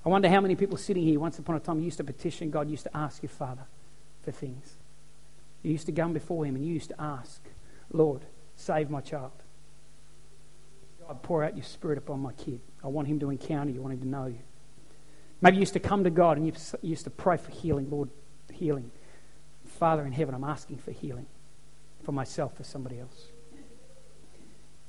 I 0.04 0.08
wonder 0.08 0.28
how 0.28 0.40
many 0.40 0.56
people 0.56 0.76
sitting 0.76 1.02
here 1.02 1.20
once 1.20 1.38
upon 1.38 1.56
a 1.56 1.60
time 1.60 1.80
used 1.80 1.98
to 1.98 2.04
petition 2.04 2.50
God, 2.50 2.68
used 2.68 2.84
to 2.84 2.96
ask 2.96 3.22
your 3.22 3.30
Father 3.30 3.66
for 4.24 4.32
things. 4.32 4.76
You 5.62 5.72
used 5.72 5.86
to 5.86 5.92
come 5.92 6.12
before 6.12 6.44
Him 6.44 6.56
and 6.56 6.64
you 6.64 6.72
used 6.72 6.90
to 6.90 7.00
ask, 7.00 7.42
Lord, 7.92 8.22
save 8.56 8.90
my 8.90 9.00
child. 9.00 9.32
God, 11.06 11.22
pour 11.22 11.44
out 11.44 11.56
your 11.56 11.64
Spirit 11.64 11.98
upon 11.98 12.20
my 12.20 12.32
kid. 12.32 12.60
I 12.82 12.88
want 12.88 13.08
him 13.08 13.18
to 13.20 13.30
encounter 13.30 13.72
you, 13.72 13.80
I 13.80 13.82
want 13.82 13.94
him 13.94 14.00
to 14.00 14.08
know 14.08 14.26
you. 14.26 14.38
Maybe 15.40 15.56
you 15.56 15.60
used 15.60 15.72
to 15.74 15.80
come 15.80 16.04
to 16.04 16.10
God 16.10 16.36
and 16.36 16.46
you 16.46 16.52
used 16.82 17.04
to 17.04 17.10
pray 17.10 17.36
for 17.36 17.50
healing, 17.50 17.90
Lord, 17.90 18.10
healing. 18.52 18.90
Father 19.64 20.04
in 20.04 20.12
heaven, 20.12 20.34
I'm 20.34 20.44
asking 20.44 20.78
for 20.78 20.90
healing 20.90 21.26
for 22.02 22.12
myself, 22.12 22.56
for 22.56 22.64
somebody 22.64 22.98
else. 22.98 23.26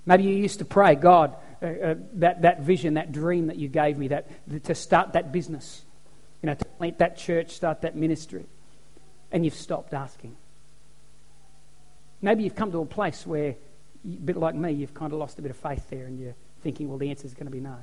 Maybe 0.10 0.24
you 0.24 0.36
used 0.36 0.58
to 0.58 0.66
pray, 0.66 0.96
God, 0.96 1.36
uh, 1.62 1.66
uh, 1.68 1.96
that, 2.14 2.42
that 2.42 2.62
vision, 2.62 2.96
that 2.96 3.12
dream 3.12 3.46
that 3.46 3.58
you 3.58 3.68
gave 3.68 3.96
me, 3.96 4.08
that, 4.08 4.28
to 4.64 4.74
start 4.74 5.14
that 5.14 5.32
business, 5.32 5.84
you 6.42 6.48
know, 6.48 6.56
to 6.56 6.66
plant 6.66 6.98
that 6.98 7.16
church, 7.16 7.52
start 7.52 7.82
that 7.82 7.96
ministry, 7.96 8.48
and 9.32 9.46
you've 9.46 9.54
stopped 9.54 9.94
asking. 9.94 10.36
Maybe 12.24 12.42
you've 12.42 12.56
come 12.56 12.72
to 12.72 12.80
a 12.80 12.86
place 12.88 13.28
where, 13.28 13.50
a 14.04 14.08
bit 14.08 14.36
like 14.36 14.56
me, 14.56 14.72
you've 14.72 14.96
kind 14.96 15.14
of 15.14 15.20
lost 15.20 15.38
a 15.38 15.44
bit 15.44 15.52
of 15.52 15.58
faith 15.58 15.88
there 15.92 16.08
and 16.08 16.20
you're 16.20 16.36
thinking, 16.64 16.90
well, 16.90 16.98
the 16.98 17.12
answer 17.12 17.28
is 17.28 17.36
going 17.36 17.46
to 17.46 17.52
be 17.52 17.60
no. 17.60 17.76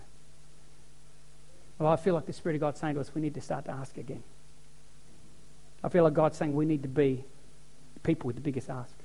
Well, 1.79 1.93
I 1.93 1.95
feel 1.95 2.15
like 2.15 2.27
the 2.27 2.33
Spirit 2.33 2.57
of 2.57 2.61
God 2.61 2.77
saying 2.77 2.97
to 2.97 3.03
us, 3.03 3.15
we 3.15 3.21
need 3.21 3.35
to 3.35 3.41
start 3.41 3.67
to 3.67 3.71
ask 3.71 3.97
again. 3.99 4.25
I 5.85 5.91
feel 5.91 6.03
like 6.03 6.15
God's 6.15 6.37
saying 6.37 6.57
we 6.57 6.67
need 6.67 6.83
to 6.83 6.89
be 6.89 7.23
people 8.03 8.27
with 8.27 8.35
the 8.35 8.43
biggest 8.43 8.69
ask. 8.69 8.96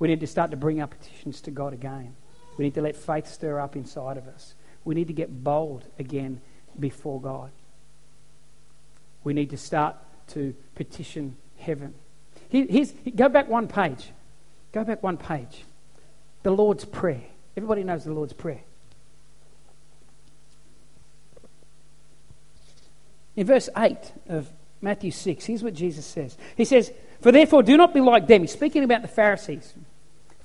We 0.00 0.08
need 0.08 0.20
to 0.20 0.26
start 0.26 0.50
to 0.50 0.56
bring 0.56 0.80
our 0.80 0.88
petitions 0.88 1.40
to 1.42 1.52
God 1.52 1.72
again. 1.72 2.16
We 2.58 2.64
need 2.64 2.74
to 2.74 2.82
let 2.82 2.96
faith 2.96 3.28
stir 3.28 3.60
up 3.60 3.76
inside 3.76 4.16
of 4.16 4.26
us. 4.26 4.54
We 4.84 4.96
need 4.96 5.06
to 5.06 5.12
get 5.12 5.44
bold 5.44 5.84
again 5.98 6.40
before 6.78 7.20
God. 7.20 7.50
We 9.22 9.34
need 9.34 9.50
to 9.50 9.58
start 9.58 9.96
to 10.28 10.54
petition 10.74 11.36
heaven. 11.58 11.94
here's, 12.48 12.92
go 13.14 13.28
back 13.28 13.48
one 13.48 13.68
page. 13.68 14.10
Go 14.72 14.84
back 14.84 15.02
one 15.02 15.18
page. 15.18 15.64
The 16.42 16.50
Lord's 16.50 16.86
Prayer. 16.86 17.22
Everybody 17.56 17.84
knows 17.84 18.04
the 18.04 18.12
Lord's 18.12 18.32
Prayer. 18.32 18.62
In 23.36 23.46
verse 23.46 23.68
8 23.76 23.96
of 24.28 24.50
Matthew 24.80 25.10
6, 25.10 25.44
here's 25.44 25.62
what 25.62 25.74
Jesus 25.74 26.06
says 26.06 26.38
He 26.56 26.64
says, 26.64 26.90
For 27.20 27.32
therefore, 27.32 27.62
do 27.62 27.76
not 27.76 27.92
be 27.92 28.00
like 28.00 28.26
them. 28.26 28.42
He's 28.42 28.52
speaking 28.52 28.82
about 28.82 29.02
the 29.02 29.08
Pharisees. 29.08 29.74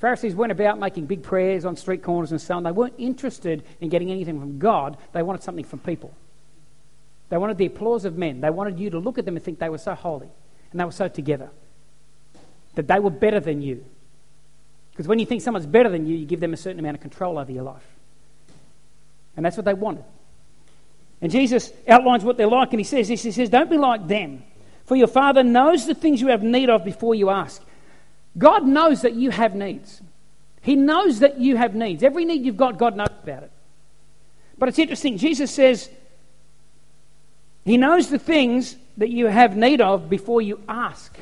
Pharisees 0.06 0.36
went 0.36 0.52
about 0.52 0.78
making 0.78 1.08
big 1.08 1.24
prayers 1.24 1.66
on 1.66 1.76
street 1.76 2.04
corners 2.04 2.30
and 2.30 2.40
so 2.40 2.54
on. 2.54 2.62
They 2.62 2.72
weren't 2.72 2.94
interested 3.00 3.64
in 3.82 3.90
getting 3.90 4.12
anything 4.12 4.40
from 4.40 4.60
God, 4.60 4.98
they 5.14 5.24
wanted 5.24 5.42
something 5.42 5.66
from 5.66 5.80
people. 5.80 6.14
They 7.30 7.40
wanted 7.40 7.58
the 7.58 7.66
applause 7.66 8.06
of 8.06 8.16
men. 8.16 8.40
They 8.40 8.52
wanted 8.52 8.80
you 8.80 8.92
to 8.92 9.00
look 9.00 9.18
at 9.18 9.26
them 9.26 9.36
and 9.36 9.44
think 9.44 9.58
they 9.58 9.68
were 9.68 9.80
so 9.80 9.96
holy 9.96 10.30
and 10.70 10.80
they 10.80 10.86
were 10.86 10.92
so 10.92 11.08
together, 11.08 11.50
that 12.76 12.88
they 12.88 13.00
were 13.00 13.10
better 13.10 13.40
than 13.40 13.64
you. 13.64 13.84
Because 14.92 15.08
when 15.08 15.18
you 15.18 15.26
think 15.26 15.42
someone's 15.42 15.66
better 15.66 15.90
than 15.90 16.06
you, 16.06 16.16
you 16.16 16.28
give 16.28 16.40
them 16.40 16.54
a 16.54 16.58
certain 16.58 16.78
amount 16.78 16.98
of 16.98 17.02
control 17.02 17.40
over 17.40 17.52
your 17.52 17.64
life. 17.64 17.88
And 19.36 19.44
that's 19.44 19.58
what 19.58 19.66
they 19.66 19.74
wanted. 19.74 20.04
And 21.20 21.32
Jesus 21.32 21.74
outlines 21.88 22.24
what 22.24 22.38
they're 22.38 22.46
like, 22.46 22.74
and 22.74 22.80
he 22.80 22.84
says 22.84 23.08
this 23.08 23.24
He 23.24 23.32
says, 23.32 23.50
Don't 23.50 23.72
be 23.72 23.80
like 23.80 24.08
them, 24.08 24.44
for 24.86 24.96
your 24.96 25.08
Father 25.08 25.42
knows 25.42 25.88
the 25.88 25.96
things 25.96 26.22
you 26.22 26.28
have 26.28 26.44
need 26.44 26.70
of 26.70 26.86
before 26.86 27.16
you 27.16 27.32
ask. 27.32 27.60
God 28.38 28.66
knows 28.66 29.02
that 29.02 29.14
you 29.14 29.32
have 29.32 29.56
needs. 29.56 30.02
He 30.62 30.76
knows 30.76 31.20
that 31.20 31.40
you 31.40 31.58
have 31.58 31.76
needs. 31.76 32.04
Every 32.04 32.26
need 32.26 32.46
you've 32.46 32.58
got, 32.58 32.78
God 32.78 32.96
knows 32.96 33.08
about 33.24 33.44
it. 33.44 33.52
But 34.58 34.70
it's 34.70 34.80
interesting. 34.80 35.18
Jesus 35.18 35.52
says, 35.52 35.90
He 37.64 37.78
knows 37.78 38.10
the 38.10 38.20
things 38.20 38.76
that 38.98 39.10
you 39.10 39.28
have 39.28 39.56
need 39.56 39.82
of 39.82 40.10
before 40.10 40.42
you 40.42 40.62
ask. 40.68 41.16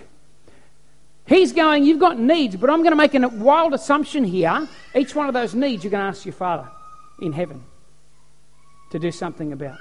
He's 1.26 1.52
going, 1.52 1.86
You've 1.86 2.00
got 2.00 2.18
needs, 2.18 2.56
but 2.56 2.70
I'm 2.70 2.84
going 2.84 2.92
to 2.92 2.96
make 2.96 3.14
a 3.16 3.28
wild 3.28 3.74
assumption 3.74 4.24
here. 4.24 4.68
Each 4.96 5.14
one 5.14 5.28
of 5.28 5.34
those 5.34 5.54
needs 5.54 5.84
you're 5.84 5.92
going 5.92 6.04
to 6.04 6.08
ask 6.08 6.26
your 6.26 6.34
Father 6.34 6.70
in 7.22 7.34
heaven 7.34 7.64
to 8.92 9.00
do 9.00 9.12
something 9.12 9.52
about. 9.52 9.78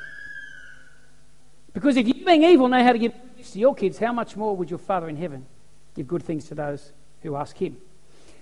Because 1.73 1.97
if 1.97 2.07
you, 2.07 2.25
being 2.25 2.43
evil, 2.43 2.69
know 2.69 2.83
how 2.83 2.93
to 2.93 2.99
give 2.99 3.13
gifts 3.37 3.53
to 3.53 3.59
your 3.59 3.75
kids, 3.75 3.99
how 3.99 4.13
much 4.13 4.37
more 4.37 4.57
would 4.57 4.71
your 4.71 4.79
Father 4.79 5.09
in 5.09 5.17
heaven 5.17 5.47
give 5.95 6.07
good 6.09 6.23
things 6.23 6.47
to 6.47 6.55
those 6.55 6.93
who 7.23 7.37
ask 7.37 7.57
Him? 7.57 7.77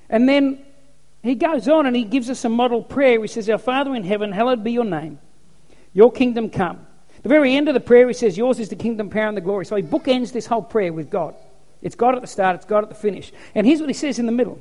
And 0.08 0.28
then 0.28 0.64
he 1.22 1.34
goes 1.34 1.68
on 1.68 1.86
and 1.86 1.94
he 1.94 2.04
gives 2.04 2.30
us 2.30 2.44
a 2.44 2.48
model 2.48 2.82
prayer. 2.82 3.20
He 3.20 3.28
says, 3.28 3.48
Our 3.50 3.58
Father 3.58 3.94
in 3.94 4.04
heaven, 4.04 4.32
hallowed 4.32 4.64
be 4.64 4.72
your 4.72 4.84
name. 4.84 5.18
Your 5.92 6.10
kingdom 6.10 6.50
come. 6.50 6.86
The 7.22 7.28
very 7.28 7.54
end 7.54 7.68
of 7.68 7.74
the 7.74 7.80
prayer, 7.80 8.06
he 8.08 8.14
says, 8.14 8.38
Yours 8.38 8.58
is 8.58 8.70
the 8.70 8.76
kingdom, 8.76 9.10
power, 9.10 9.28
and 9.28 9.36
the 9.36 9.42
glory. 9.42 9.66
So 9.66 9.76
he 9.76 9.82
bookends 9.82 10.32
this 10.32 10.46
whole 10.46 10.62
prayer 10.62 10.92
with 10.92 11.10
God. 11.10 11.34
It's 11.82 11.94
God 11.94 12.14
at 12.14 12.22
the 12.22 12.26
start, 12.26 12.56
it's 12.56 12.64
God 12.64 12.84
at 12.84 12.88
the 12.88 12.94
finish. 12.94 13.32
And 13.54 13.66
here's 13.66 13.80
what 13.80 13.88
he 13.88 13.94
says 13.94 14.18
in 14.18 14.26
the 14.26 14.32
middle 14.32 14.58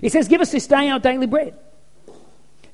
He 0.00 0.08
says, 0.08 0.28
Give 0.28 0.40
us 0.40 0.52
this 0.52 0.66
day 0.66 0.88
our 0.88 1.00
daily 1.00 1.26
bread. 1.26 1.56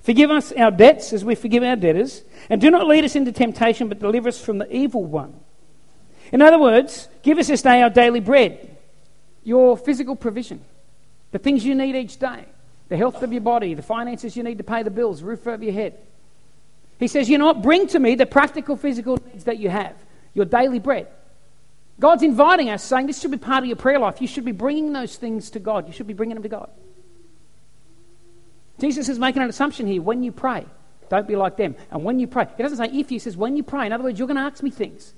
Forgive 0.00 0.30
us 0.30 0.52
our 0.52 0.70
debts 0.70 1.12
as 1.12 1.24
we 1.24 1.34
forgive 1.34 1.62
our 1.62 1.76
debtors. 1.76 2.22
And 2.48 2.60
do 2.60 2.70
not 2.70 2.86
lead 2.86 3.04
us 3.04 3.16
into 3.16 3.32
temptation, 3.32 3.88
but 3.88 3.98
deliver 3.98 4.28
us 4.28 4.40
from 4.40 4.58
the 4.58 4.72
evil 4.74 5.04
one. 5.04 5.34
In 6.30 6.42
other 6.42 6.58
words, 6.58 7.08
give 7.22 7.38
us 7.38 7.48
this 7.48 7.62
day 7.62 7.82
our 7.82 7.90
daily 7.90 8.20
bread, 8.20 8.75
your 9.46 9.76
physical 9.76 10.16
provision, 10.16 10.60
the 11.30 11.38
things 11.38 11.64
you 11.64 11.76
need 11.76 11.94
each 11.94 12.18
day, 12.18 12.44
the 12.88 12.96
health 12.96 13.22
of 13.22 13.32
your 13.32 13.40
body, 13.40 13.74
the 13.74 13.82
finances 13.82 14.36
you 14.36 14.42
need 14.42 14.58
to 14.58 14.64
pay 14.64 14.82
the 14.82 14.90
bills, 14.90 15.22
roof 15.22 15.46
over 15.46 15.62
your 15.62 15.72
head. 15.72 15.96
He 16.98 17.06
says, 17.06 17.28
You 17.28 17.38
know 17.38 17.46
what? 17.46 17.62
Bring 17.62 17.86
to 17.88 18.00
me 18.00 18.16
the 18.16 18.26
practical 18.26 18.76
physical 18.76 19.18
needs 19.32 19.44
that 19.44 19.58
you 19.58 19.70
have, 19.70 19.94
your 20.34 20.46
daily 20.46 20.80
bread. 20.80 21.06
God's 22.00 22.24
inviting 22.24 22.70
us, 22.70 22.82
saying 22.82 23.06
this 23.06 23.20
should 23.20 23.30
be 23.30 23.36
part 23.36 23.62
of 23.62 23.68
your 23.68 23.76
prayer 23.76 24.00
life. 24.00 24.20
You 24.20 24.26
should 24.26 24.44
be 24.44 24.52
bringing 24.52 24.92
those 24.92 25.16
things 25.16 25.50
to 25.50 25.60
God. 25.60 25.86
You 25.86 25.92
should 25.92 26.08
be 26.08 26.12
bringing 26.12 26.34
them 26.34 26.42
to 26.42 26.48
God. 26.48 26.68
Jesus 28.80 29.08
is 29.08 29.18
making 29.18 29.42
an 29.42 29.48
assumption 29.48 29.86
here. 29.86 30.02
When 30.02 30.24
you 30.24 30.32
pray, 30.32 30.66
don't 31.08 31.28
be 31.28 31.36
like 31.36 31.56
them. 31.56 31.76
And 31.92 32.02
when 32.02 32.18
you 32.18 32.26
pray, 32.26 32.48
he 32.56 32.62
doesn't 32.64 32.78
say 32.78 32.98
if, 32.98 33.08
he 33.08 33.20
says 33.20 33.36
when 33.36 33.56
you 33.56 33.62
pray. 33.62 33.86
In 33.86 33.92
other 33.92 34.02
words, 34.02 34.18
you're 34.18 34.28
going 34.28 34.36
to 34.36 34.42
ask 34.42 34.62
me 34.62 34.70
things. 34.70 35.14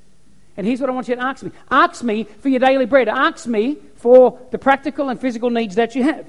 And 0.58 0.66
here's 0.66 0.80
what 0.80 0.90
I 0.90 0.92
want 0.92 1.06
you 1.06 1.14
to 1.14 1.22
ask 1.22 1.44
me 1.44 1.52
Ask 1.70 2.02
me 2.02 2.24
for 2.24 2.48
your 2.48 2.58
daily 2.58 2.84
bread. 2.84 3.08
Ask 3.08 3.46
me 3.46 3.76
for 3.94 4.38
the 4.50 4.58
practical 4.58 5.08
and 5.08 5.18
physical 5.18 5.50
needs 5.50 5.76
that 5.76 5.94
you 5.94 6.02
have. 6.02 6.26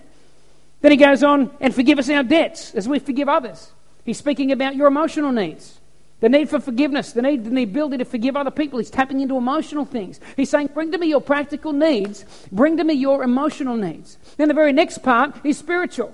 Then 0.81 0.91
he 0.91 0.97
goes 0.97 1.23
on, 1.23 1.51
and 1.59 1.75
forgive 1.75 1.99
us 1.99 2.09
our 2.09 2.23
debts 2.23 2.73
as 2.73 2.87
we 2.87 2.99
forgive 2.99 3.27
others. 3.27 3.71
He's 4.05 4.17
speaking 4.17 4.53
about 4.53 4.75
your 4.75 4.87
emotional 4.87 5.31
needs. 5.33 5.79
The 6.21 6.29
need 6.29 6.49
for 6.49 6.59
forgiveness, 6.59 7.11
the 7.11 7.21
need, 7.21 7.43
the 7.43 7.63
ability 7.63 7.97
to 7.97 8.05
forgive 8.05 8.37
other 8.37 8.51
people. 8.51 8.79
He's 8.79 8.89
tapping 8.89 9.19
into 9.19 9.35
emotional 9.35 9.83
things. 9.83 10.19
He's 10.37 10.49
saying, 10.49 10.69
Bring 10.73 10.91
to 10.91 10.97
me 10.97 11.07
your 11.07 11.21
practical 11.21 11.73
needs, 11.73 12.23
bring 12.51 12.77
to 12.77 12.83
me 12.83 12.93
your 12.93 13.23
emotional 13.23 13.75
needs. 13.75 14.17
Then 14.37 14.47
the 14.47 14.53
very 14.53 14.73
next 14.73 14.99
part 14.99 15.43
is 15.43 15.57
spiritual. 15.57 16.13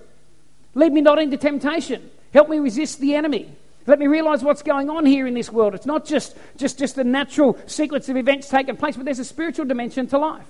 Lead 0.73 0.93
me 0.93 1.01
not 1.01 1.19
into 1.19 1.38
temptation. 1.38 2.10
Help 2.34 2.49
me 2.49 2.60
resist 2.60 2.99
the 2.99 3.13
enemy. 3.13 3.54
Let 3.88 4.00
me 4.00 4.08
realize 4.08 4.43
what's 4.43 4.63
going 4.63 4.89
on 4.89 5.06
here 5.06 5.28
in 5.28 5.36
this 5.36 5.52
world. 5.52 5.76
It's 5.76 5.86
not 5.86 6.06
just, 6.06 6.36
just, 6.58 6.80
just 6.80 6.95
the 6.95 7.04
natural 7.04 7.58
sequence 7.67 8.10
of 8.10 8.17
events 8.17 8.50
taking 8.50 8.78
place, 8.78 8.95
but 8.95 9.06
there's 9.06 9.19
a 9.19 9.26
spiritual 9.26 9.65
dimension 9.65 10.08
to 10.08 10.17
life. 10.17 10.48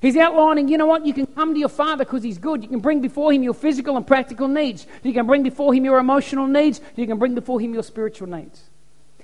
He's 0.00 0.16
outlining, 0.16 0.68
you 0.68 0.78
know 0.78 0.86
what, 0.86 1.04
you 1.04 1.12
can 1.12 1.26
come 1.26 1.54
to 1.54 1.60
your 1.60 1.68
Father 1.68 2.04
because 2.04 2.22
He's 2.22 2.38
good. 2.38 2.62
You 2.62 2.68
can 2.68 2.78
bring 2.78 3.00
before 3.00 3.32
Him 3.32 3.42
your 3.42 3.54
physical 3.54 3.96
and 3.96 4.06
practical 4.06 4.48
needs. 4.48 4.86
You 5.02 5.12
can 5.12 5.26
bring 5.26 5.42
before 5.42 5.74
Him 5.74 5.84
your 5.84 5.98
emotional 5.98 6.46
needs. 6.46 6.80
You 6.96 7.06
can 7.06 7.18
bring 7.18 7.34
before 7.34 7.60
Him 7.60 7.74
your 7.74 7.82
spiritual 7.82 8.28
needs. 8.28 8.62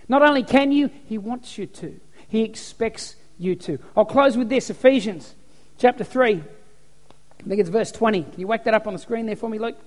Not 0.08 0.22
only 0.22 0.42
can 0.42 0.72
you, 0.72 0.90
He 1.06 1.16
wants 1.16 1.56
you 1.56 1.66
to. 1.66 1.98
He 2.28 2.42
expects 2.42 3.14
you 3.38 3.54
to. 3.56 3.78
I'll 3.96 4.04
close 4.04 4.36
with 4.36 4.48
this 4.48 4.68
Ephesians 4.68 5.34
chapter 5.78 6.04
3. 6.04 6.34
I 6.34 7.48
think 7.48 7.60
it's 7.60 7.70
verse 7.70 7.92
20. 7.92 8.22
Can 8.22 8.40
you 8.40 8.46
whack 8.46 8.64
that 8.64 8.74
up 8.74 8.86
on 8.86 8.94
the 8.94 8.98
screen 8.98 9.26
there 9.26 9.36
for 9.36 9.48
me, 9.48 9.58
Luke? 9.58 9.78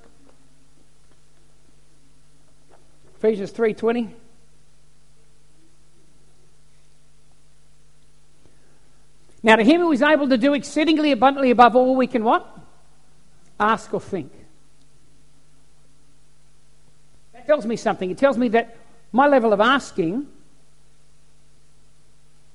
Ephesians 3.17 3.51
3:20. 3.51 4.13
Now 9.41 9.55
to 9.55 9.63
him 9.63 9.81
who 9.81 9.91
is 9.91 10.01
able 10.01 10.29
to 10.29 10.37
do 10.37 10.53
exceedingly 10.53 11.11
abundantly 11.11 11.51
above 11.51 11.75
all 11.75 11.95
we 11.95 12.05
can 12.07 12.23
what? 12.23 12.45
Ask 13.59 13.93
or 13.93 14.01
think. 14.01 14.31
That 17.33 17.47
tells 17.47 17.65
me 17.65 17.75
something. 17.75 18.11
It 18.11 18.17
tells 18.17 18.37
me 18.37 18.49
that 18.49 18.75
my 19.11 19.27
level 19.27 19.53
of 19.53 19.61
asking 19.61 20.27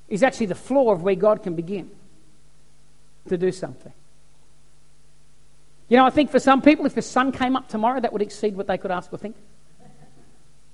is 0.08 0.22
actually 0.22 0.46
the 0.46 0.54
floor 0.54 0.94
of 0.94 1.02
where 1.02 1.14
God 1.14 1.42
can 1.42 1.54
begin 1.54 1.90
to 3.28 3.36
do 3.36 3.50
something. 3.50 3.92
You 5.88 5.96
know, 5.96 6.04
I 6.04 6.10
think 6.10 6.30
for 6.30 6.38
some 6.38 6.62
people, 6.62 6.86
if 6.86 6.94
the 6.94 7.02
sun 7.02 7.32
came 7.32 7.56
up 7.56 7.68
tomorrow, 7.68 8.00
that 8.00 8.12
would 8.12 8.22
exceed 8.22 8.56
what 8.56 8.66
they 8.66 8.78
could 8.78 8.90
ask 8.90 9.12
or 9.12 9.16
think. 9.18 9.36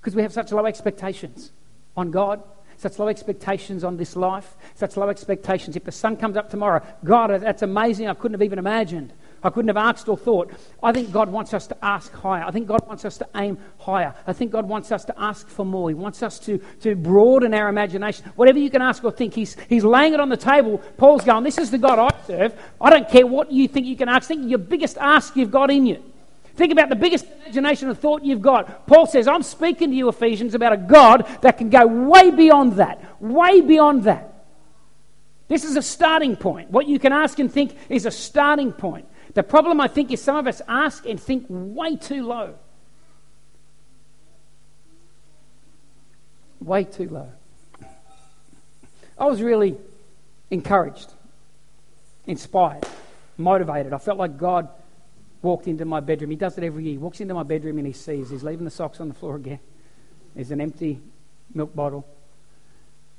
Because 0.09 0.15
we 0.15 0.23
have 0.23 0.33
such 0.33 0.51
low 0.51 0.65
expectations 0.65 1.51
on 1.95 2.09
God, 2.09 2.41
such 2.77 2.97
low 2.97 3.09
expectations 3.09 3.83
on 3.83 3.95
this 3.95 4.15
life, 4.15 4.55
such 4.73 4.97
low 4.97 5.07
expectations. 5.07 5.75
If 5.75 5.83
the 5.83 5.91
sun 5.91 6.17
comes 6.17 6.35
up 6.35 6.49
tomorrow, 6.49 6.83
God, 7.03 7.29
that's 7.29 7.61
amazing. 7.61 8.07
I 8.07 8.15
couldn't 8.15 8.33
have 8.33 8.41
even 8.41 8.57
imagined. 8.57 9.13
I 9.43 9.51
couldn't 9.51 9.67
have 9.67 9.77
asked 9.77 10.09
or 10.09 10.17
thought. 10.17 10.51
I 10.81 10.91
think 10.93 11.11
God 11.11 11.29
wants 11.29 11.53
us 11.53 11.67
to 11.67 11.77
ask 11.85 12.11
higher. 12.11 12.43
I 12.43 12.49
think 12.49 12.65
God 12.65 12.87
wants 12.87 13.05
us 13.05 13.19
to 13.19 13.27
aim 13.35 13.59
higher. 13.77 14.15
I 14.25 14.33
think 14.33 14.51
God 14.51 14.67
wants 14.67 14.91
us 14.91 15.05
to 15.05 15.21
ask 15.21 15.47
for 15.47 15.63
more. 15.63 15.89
He 15.89 15.93
wants 15.93 16.23
us 16.23 16.39
to, 16.39 16.57
to 16.81 16.95
broaden 16.95 17.53
our 17.53 17.69
imagination. 17.69 18.25
Whatever 18.35 18.57
you 18.57 18.71
can 18.71 18.81
ask 18.81 19.03
or 19.03 19.11
think, 19.11 19.35
he's, 19.35 19.57
he's 19.69 19.83
laying 19.83 20.15
it 20.15 20.19
on 20.19 20.29
the 20.29 20.37
table. 20.37 20.79
Paul's 20.97 21.23
going, 21.23 21.43
This 21.43 21.59
is 21.59 21.69
the 21.69 21.77
God 21.77 21.99
I 21.99 22.25
serve. 22.25 22.59
I 22.81 22.89
don't 22.89 23.07
care 23.07 23.27
what 23.27 23.51
you 23.51 23.67
think 23.67 23.85
you 23.85 23.95
can 23.95 24.09
ask. 24.09 24.27
Think 24.27 24.49
your 24.49 24.57
biggest 24.57 24.97
ask 24.97 25.35
you've 25.35 25.51
got 25.51 25.69
in 25.69 25.85
you. 25.85 26.03
Think 26.59 26.73
about 26.73 26.89
the 26.89 26.97
biggest 26.97 27.25
imagination 27.45 27.87
of 27.87 27.99
thought 27.99 28.25
you've 28.25 28.41
got. 28.41 28.85
Paul 28.85 29.05
says, 29.05 29.29
I'm 29.29 29.43
speaking 29.43 29.91
to 29.91 29.95
you, 29.95 30.09
Ephesians, 30.09 30.55
about 30.55 30.73
a 30.73 30.77
God 30.77 31.25
that 31.39 31.57
can 31.57 31.69
go 31.69 31.87
way 31.87 32.31
beyond 32.31 32.73
that. 32.73 33.21
Way 33.21 33.61
beyond 33.61 34.03
that. 34.03 34.43
This 35.47 35.63
is 35.63 35.77
a 35.77 35.81
starting 35.81 36.35
point. 36.35 36.69
What 36.69 36.85
you 36.85 36.99
can 36.99 37.13
ask 37.13 37.39
and 37.39 37.49
think 37.49 37.77
is 37.87 38.05
a 38.05 38.11
starting 38.11 38.73
point. 38.73 39.05
The 39.35 39.41
problem, 39.41 39.79
I 39.79 39.87
think, 39.87 40.11
is 40.11 40.21
some 40.21 40.35
of 40.35 40.47
us 40.47 40.61
ask 40.67 41.05
and 41.05 41.17
think 41.17 41.45
way 41.47 41.95
too 41.95 42.27
low. 42.27 42.55
Way 46.59 46.83
too 46.83 47.07
low. 47.07 47.29
I 49.17 49.27
was 49.27 49.41
really 49.41 49.77
encouraged, 50.51 51.09
inspired, 52.27 52.85
motivated. 53.37 53.93
I 53.93 53.97
felt 53.97 54.17
like 54.17 54.37
God 54.37 54.67
walked 55.41 55.67
into 55.67 55.85
my 55.85 55.99
bedroom. 55.99 56.31
He 56.31 56.35
does 56.35 56.57
it 56.57 56.63
every 56.63 56.83
year. 56.83 56.93
He 56.93 56.97
walks 56.97 57.21
into 57.21 57.33
my 57.33 57.43
bedroom 57.43 57.77
and 57.77 57.87
he 57.87 57.93
sees 57.93 58.29
he's 58.29 58.43
leaving 58.43 58.65
the 58.65 58.71
socks 58.71 58.99
on 58.99 59.07
the 59.07 59.13
floor 59.13 59.35
again. 59.35 59.59
There's 60.35 60.51
an 60.51 60.61
empty 60.61 61.01
milk 61.53 61.75
bottle. 61.75 62.05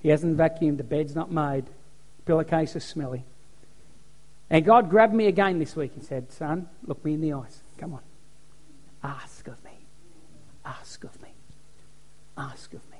He 0.00 0.08
hasn't 0.08 0.36
vacuumed. 0.36 0.78
The 0.78 0.84
bed's 0.84 1.14
not 1.14 1.30
made. 1.30 1.64
Pillowcase 2.24 2.76
is 2.76 2.84
smelly. 2.84 3.24
And 4.48 4.64
God 4.64 4.90
grabbed 4.90 5.14
me 5.14 5.26
again 5.26 5.58
this 5.58 5.76
week 5.76 5.92
and 5.94 6.04
said, 6.04 6.32
Son, 6.32 6.68
look 6.84 7.04
me 7.04 7.14
in 7.14 7.20
the 7.20 7.32
eyes. 7.32 7.62
Come 7.78 7.94
on. 7.94 8.00
Ask 9.02 9.46
of 9.48 9.62
me. 9.64 9.70
Ask 10.64 11.04
of 11.04 11.22
me. 11.22 11.28
Ask 12.36 12.74
of 12.74 12.80
me. 12.90 12.98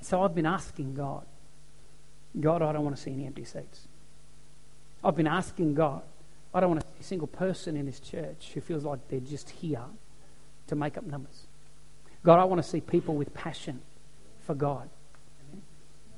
So 0.00 0.22
I've 0.22 0.34
been 0.34 0.46
asking 0.46 0.94
God, 0.94 1.26
God, 2.38 2.62
I 2.62 2.72
don't 2.72 2.84
want 2.84 2.96
to 2.96 3.02
see 3.02 3.12
any 3.12 3.26
empty 3.26 3.44
seats. 3.44 3.88
I've 5.02 5.16
been 5.16 5.26
asking 5.26 5.74
God, 5.74 6.02
I 6.56 6.60
don't 6.60 6.70
want 6.70 6.84
a 6.98 7.02
single 7.02 7.26
person 7.26 7.76
in 7.76 7.84
this 7.84 8.00
church 8.00 8.52
who 8.54 8.62
feels 8.62 8.82
like 8.82 9.08
they're 9.08 9.20
just 9.20 9.50
here 9.50 9.84
to 10.68 10.74
make 10.74 10.96
up 10.96 11.04
numbers. 11.04 11.46
God, 12.24 12.38
I 12.38 12.44
want 12.44 12.62
to 12.62 12.68
see 12.68 12.80
people 12.80 13.14
with 13.14 13.34
passion 13.34 13.82
for 14.46 14.54
God. 14.54 14.88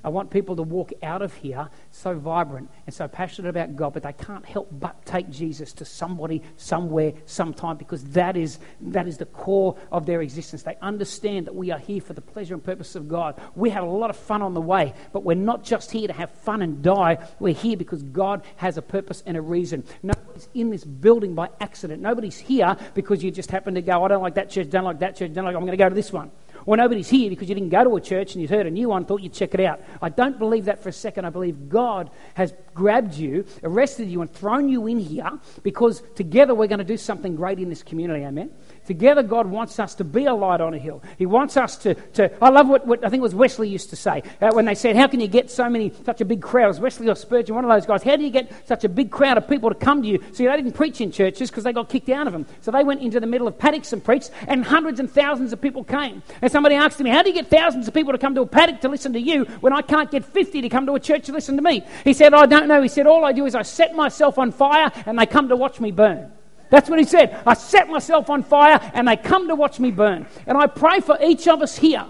I 0.05 0.11
want 0.11 0.31
people 0.31 0.57
to 0.57 0.63
walk 0.63 0.93
out 1.03 1.23
of 1.23 1.35
here 1.35 1.69
so 1.91 2.15
vibrant 2.15 2.71
and 2.87 2.95
so 2.95 3.09
passionate 3.09 3.49
about 3.49 3.75
God, 3.75 3.95
but 3.95 4.03
they 4.05 4.13
can't 4.13 4.45
help 4.47 4.69
but 4.71 5.05
take 5.05 5.29
Jesus 5.29 5.73
to 5.75 5.85
somebody, 5.85 6.43
somewhere, 6.57 7.13
sometime, 7.27 7.77
because 7.77 8.05
that 8.11 8.37
is, 8.37 8.59
that 8.81 9.09
is 9.09 9.19
the 9.19 9.27
core 9.27 9.77
of 9.91 10.07
their 10.07 10.23
existence. 10.23 10.63
They 10.63 10.77
understand 10.81 11.47
that 11.47 11.55
we 11.55 11.71
are 11.71 11.79
here 11.79 12.01
for 12.01 12.13
the 12.13 12.21
pleasure 12.21 12.55
and 12.55 12.63
purpose 12.63 12.95
of 12.95 13.09
God. 13.09 13.41
We 13.55 13.71
have 13.71 13.83
a 13.83 13.89
lot 13.89 14.11
of 14.11 14.17
fun 14.17 14.41
on 14.41 14.55
the 14.55 14.61
way, 14.61 14.95
but 15.13 15.25
we're 15.25 15.35
not 15.35 15.65
just 15.65 15.91
here 15.91 16.07
to 16.07 16.15
have 16.15 16.31
fun 16.31 16.63
and 16.63 16.83
die. 16.83 17.19
We're 17.41 17.55
here 17.55 17.77
because 17.77 18.03
God 18.03 18.43
has 18.57 18.77
a 18.79 18.83
purpose 18.83 19.23
and 19.27 19.37
a 19.37 19.43
reason. 19.43 19.85
Nobody's 20.03 20.49
in 20.55 20.71
this 20.71 20.85
building 20.85 21.35
by 21.35 21.49
accident. 21.61 22.01
Nobody's 22.01 22.39
here 22.39 22.77
because 22.95 23.25
you 23.25 23.31
just 23.31 23.51
happen 23.51 23.75
to 23.75 23.83
go, 23.83 24.05
I 24.05 24.09
don't 24.09 24.23
like 24.23 24.35
that 24.35 24.51
church, 24.51 24.71
don't 24.71 24.85
like 24.85 25.01
that 25.01 25.17
church, 25.17 25.33
don't 25.33 25.45
like, 25.45 25.57
I'm 25.57 25.63
going 25.63 25.73
to 25.73 25.77
go 25.77 25.89
to 25.89 25.95
this 25.95 26.13
one. 26.13 26.31
Or 26.69 26.77
nobody's 26.77 27.09
here 27.09 27.31
because 27.31 27.49
you 27.49 27.55
didn't 27.55 27.71
go 27.71 27.83
to 27.83 27.97
a 27.97 28.01
church 28.03 28.35
and 28.35 28.43
you'd 28.43 28.51
heard 28.51 28.67
a 28.67 28.71
new 28.71 28.91
one, 28.91 29.07
thought 29.07 29.23
you'd 29.23 29.33
check 29.33 29.55
it 29.55 29.61
out. 29.61 29.81
I 30.03 30.11
don't 30.11 30.39
believe 30.39 30.67
that 30.67 30.83
for 30.83 30.91
a 30.91 30.93
second. 30.93 31.25
I 31.25 31.31
believe 31.31 31.71
God 31.71 32.11
has 32.35 32.53
grabbed 32.75 33.15
you, 33.15 33.47
arrested 33.63 34.07
you, 34.11 34.21
and 34.21 34.31
thrown 34.31 34.69
you 34.69 34.87
in 34.87 34.99
here 34.99 35.31
because 35.63 36.03
together 36.15 36.55
we're 36.55 36.67
going 36.67 36.81
to 36.81 36.85
do 36.85 36.99
something 36.99 37.37
great 37.37 37.59
in 37.59 37.71
this 37.71 37.83
community. 37.83 38.23
Amen. 38.23 38.51
Together, 38.89 39.23
God 39.23 39.47
wants 39.47 39.79
us 39.79 39.95
to 39.97 40.03
be 40.03 40.25
a 40.25 40.33
light 40.33 40.63
on 40.63 40.73
a 40.73 40.79
hill. 40.79 41.03
He 41.19 41.27
wants 41.27 41.59
us 41.59 41.77
to. 41.77 41.93
to 42.15 42.33
I 42.43 42.49
love 42.49 42.69
what, 42.71 42.87
what 42.87 43.05
I 43.05 43.11
think 43.11 43.21
it 43.21 43.23
was 43.23 43.35
Wesley 43.35 43.69
used 43.69 43.91
to 43.91 43.97
say 43.97 44.23
uh, 44.41 44.51
when 44.55 44.65
they 44.65 44.75
said, 44.75 44.97
How 44.97 45.07
can 45.07 45.21
you 45.21 45.29
get 45.29 45.51
so 45.51 45.69
many, 45.69 45.93
such 46.07 46.23
a 46.23 46.25
big 46.25 46.41
crowd? 46.41 46.75
It 46.75 46.81
Wesley 46.81 47.07
or 47.07 47.15
Spurgeon, 47.15 47.55
one 47.55 47.67
of 47.67 47.71
those 47.71 47.85
guys. 47.85 48.03
How 48.03 48.17
do 48.17 48.25
you 48.25 48.31
get 48.31 48.51
such 48.67 48.85
a 48.85 48.89
big 48.89 49.11
crowd 49.11 49.37
of 49.37 49.47
people 49.47 49.69
to 49.69 49.75
come 49.75 50.01
to 50.01 50.09
you? 50.09 50.25
See, 50.33 50.47
they 50.47 50.57
didn't 50.57 50.73
preach 50.73 51.03
in 51.03 51.13
churches 51.13 51.51
because 51.51 51.65
they 51.65 51.73
got 51.75 51.91
kicked 51.91 52.09
out 52.09 52.27
of 52.27 52.33
them. 52.33 52.47
So 52.63 52.71
they 52.71 52.83
went 52.83 53.03
into 53.03 53.21
the 53.21 53.27
middle 53.27 53.47
of 53.47 53.59
paddocks 53.59 53.93
and 53.93 54.03
preached, 54.03 54.31
and 54.47 54.65
hundreds 54.65 55.01
and 55.01 55.11
thousands 55.11 55.53
of 55.53 55.61
people 55.61 55.85
came. 55.85 56.23
And 56.41 56.51
somebody 56.51 56.75
asked 56.75 56.99
me, 56.99 57.11
How 57.11 57.23
do 57.23 57.29
you 57.29 57.35
get 57.35 57.49
thousands 57.49 57.89
of 57.89 57.93
people 57.93 58.13
to 58.15 58.19
come 58.19 58.35
to 58.37 58.41
a 58.41 58.47
paddock 58.47 58.81
to 58.81 58.89
listen 58.89 59.13
to 59.13 59.21
you 59.21 59.45
when 59.61 59.75
I 59.75 59.83
can't 59.83 60.11
get 60.11 60.25
50 60.25 60.63
to 60.63 60.69
come 60.71 60.87
to 60.87 60.95
a 60.95 61.01
church 61.01 61.27
to 61.27 61.33
listen 61.33 61.57
to 61.57 61.63
me? 61.63 61.85
He 62.05 62.15
said, 62.15 62.33
I 62.33 62.47
don't 62.47 62.69
know. 62.69 62.81
He 62.81 62.89
said, 62.89 63.07
All 63.07 63.27
I 63.27 63.33
do 63.33 63.45
is 63.45 63.55
I 63.55 63.61
set 63.61 63.95
myself 63.95 64.39
on 64.39 64.51
fire 64.51 64.91
and 65.05 65.19
they 65.19 65.27
come 65.27 65.51
to 65.51 65.57
watch 65.57 65.79
me 65.79 65.91
burn. 65.91 66.33
That's 66.71 66.91
what 66.91 66.99
he 66.99 67.05
said. 67.05 67.41
I 67.47 67.55
set 67.55 67.89
myself 67.89 68.29
on 68.31 68.43
fire 68.43 68.79
and 68.95 69.09
they 69.09 69.17
come 69.17 69.49
to 69.49 69.55
watch 69.55 69.81
me 69.81 69.91
burn. 69.91 70.27
And 70.47 70.59
I 70.59 70.67
pray 70.67 71.01
for 71.01 71.19
each 71.23 71.49
of 71.49 71.63
us 71.63 71.77
here 71.77 72.07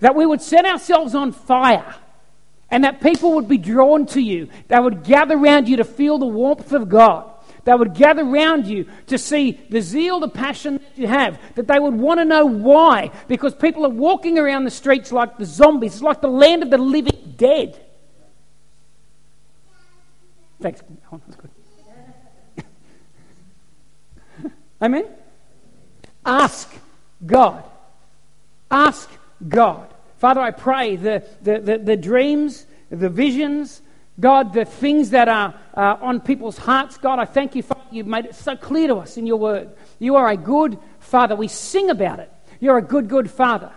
that 0.00 0.14
we 0.14 0.26
would 0.26 0.40
set 0.40 0.64
ourselves 0.64 1.14
on 1.14 1.32
fire 1.32 1.94
and 2.70 2.84
that 2.84 3.00
people 3.00 3.34
would 3.34 3.48
be 3.48 3.58
drawn 3.58 4.06
to 4.06 4.20
you. 4.20 4.48
They 4.68 4.78
would 4.78 5.04
gather 5.04 5.36
around 5.36 5.68
you 5.68 5.78
to 5.78 5.84
feel 5.84 6.18
the 6.18 6.26
warmth 6.26 6.72
of 6.72 6.88
God. 6.88 7.32
They 7.64 7.74
would 7.74 7.94
gather 7.94 8.22
around 8.22 8.68
you 8.68 8.86
to 9.08 9.18
see 9.18 9.60
the 9.70 9.80
zeal, 9.80 10.20
the 10.20 10.28
passion 10.28 10.74
that 10.74 10.96
you 10.96 11.08
have, 11.08 11.40
that 11.56 11.66
they 11.66 11.80
would 11.80 11.94
want 11.94 12.20
to 12.20 12.24
know 12.24 12.46
why. 12.46 13.10
Because 13.26 13.56
people 13.56 13.84
are 13.84 13.90
walking 13.90 14.38
around 14.38 14.64
the 14.64 14.70
streets 14.70 15.10
like 15.10 15.36
the 15.36 15.44
zombies. 15.44 15.94
It's 15.94 16.02
like 16.02 16.20
the 16.20 16.28
land 16.28 16.62
of 16.62 16.70
the 16.70 16.78
living 16.78 17.34
dead. 17.36 17.84
Thanks. 20.60 20.80
Oh, 21.12 21.20
that's 21.26 21.36
good. 21.36 21.50
Amen? 24.80 25.06
Ask 26.24 26.72
God. 27.24 27.64
Ask 28.70 29.10
God. 29.46 29.88
Father, 30.18 30.40
I 30.40 30.50
pray 30.50 30.96
the, 30.96 31.24
the, 31.42 31.60
the, 31.60 31.78
the 31.78 31.96
dreams, 31.96 32.66
the 32.90 33.08
visions, 33.08 33.82
God, 34.18 34.54
the 34.54 34.64
things 34.64 35.10
that 35.10 35.28
are 35.28 35.54
uh, 35.74 35.96
on 36.00 36.20
people's 36.20 36.56
hearts, 36.56 36.96
God, 36.96 37.18
I 37.18 37.26
thank 37.26 37.54
you, 37.54 37.62
Father, 37.62 37.82
you've 37.90 38.06
made 38.06 38.24
it 38.24 38.34
so 38.34 38.56
clear 38.56 38.88
to 38.88 38.96
us 38.96 39.18
in 39.18 39.26
your 39.26 39.36
word. 39.36 39.70
You 39.98 40.16
are 40.16 40.28
a 40.28 40.36
good 40.36 40.78
Father. 41.00 41.36
We 41.36 41.48
sing 41.48 41.90
about 41.90 42.20
it. 42.20 42.32
You're 42.58 42.78
a 42.78 42.82
good, 42.82 43.08
good 43.08 43.30
Father. 43.30 43.72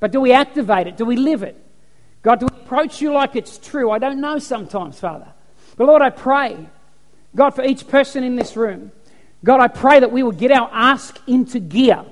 But 0.00 0.10
do 0.10 0.20
we 0.20 0.32
activate 0.32 0.88
it? 0.88 0.96
Do 0.96 1.04
we 1.04 1.16
live 1.16 1.42
it? 1.42 1.56
God, 2.22 2.40
do 2.40 2.46
we 2.52 2.60
approach 2.60 3.00
you 3.00 3.12
like 3.12 3.36
it's 3.36 3.58
true? 3.58 3.92
I 3.92 3.98
don't 3.98 4.20
know 4.20 4.38
sometimes, 4.38 4.98
Father. 4.98 5.28
But 5.76 5.86
Lord, 5.86 6.02
I 6.02 6.10
pray, 6.10 6.68
God, 7.36 7.50
for 7.50 7.64
each 7.64 7.86
person 7.86 8.24
in 8.24 8.34
this 8.34 8.56
room, 8.56 8.90
God, 9.44 9.60
I 9.60 9.68
pray 9.68 10.00
that 10.00 10.12
we 10.12 10.22
would 10.22 10.38
get 10.38 10.50
our 10.50 10.68
ask 10.72 11.18
into 11.26 11.60
gear. 11.60 12.04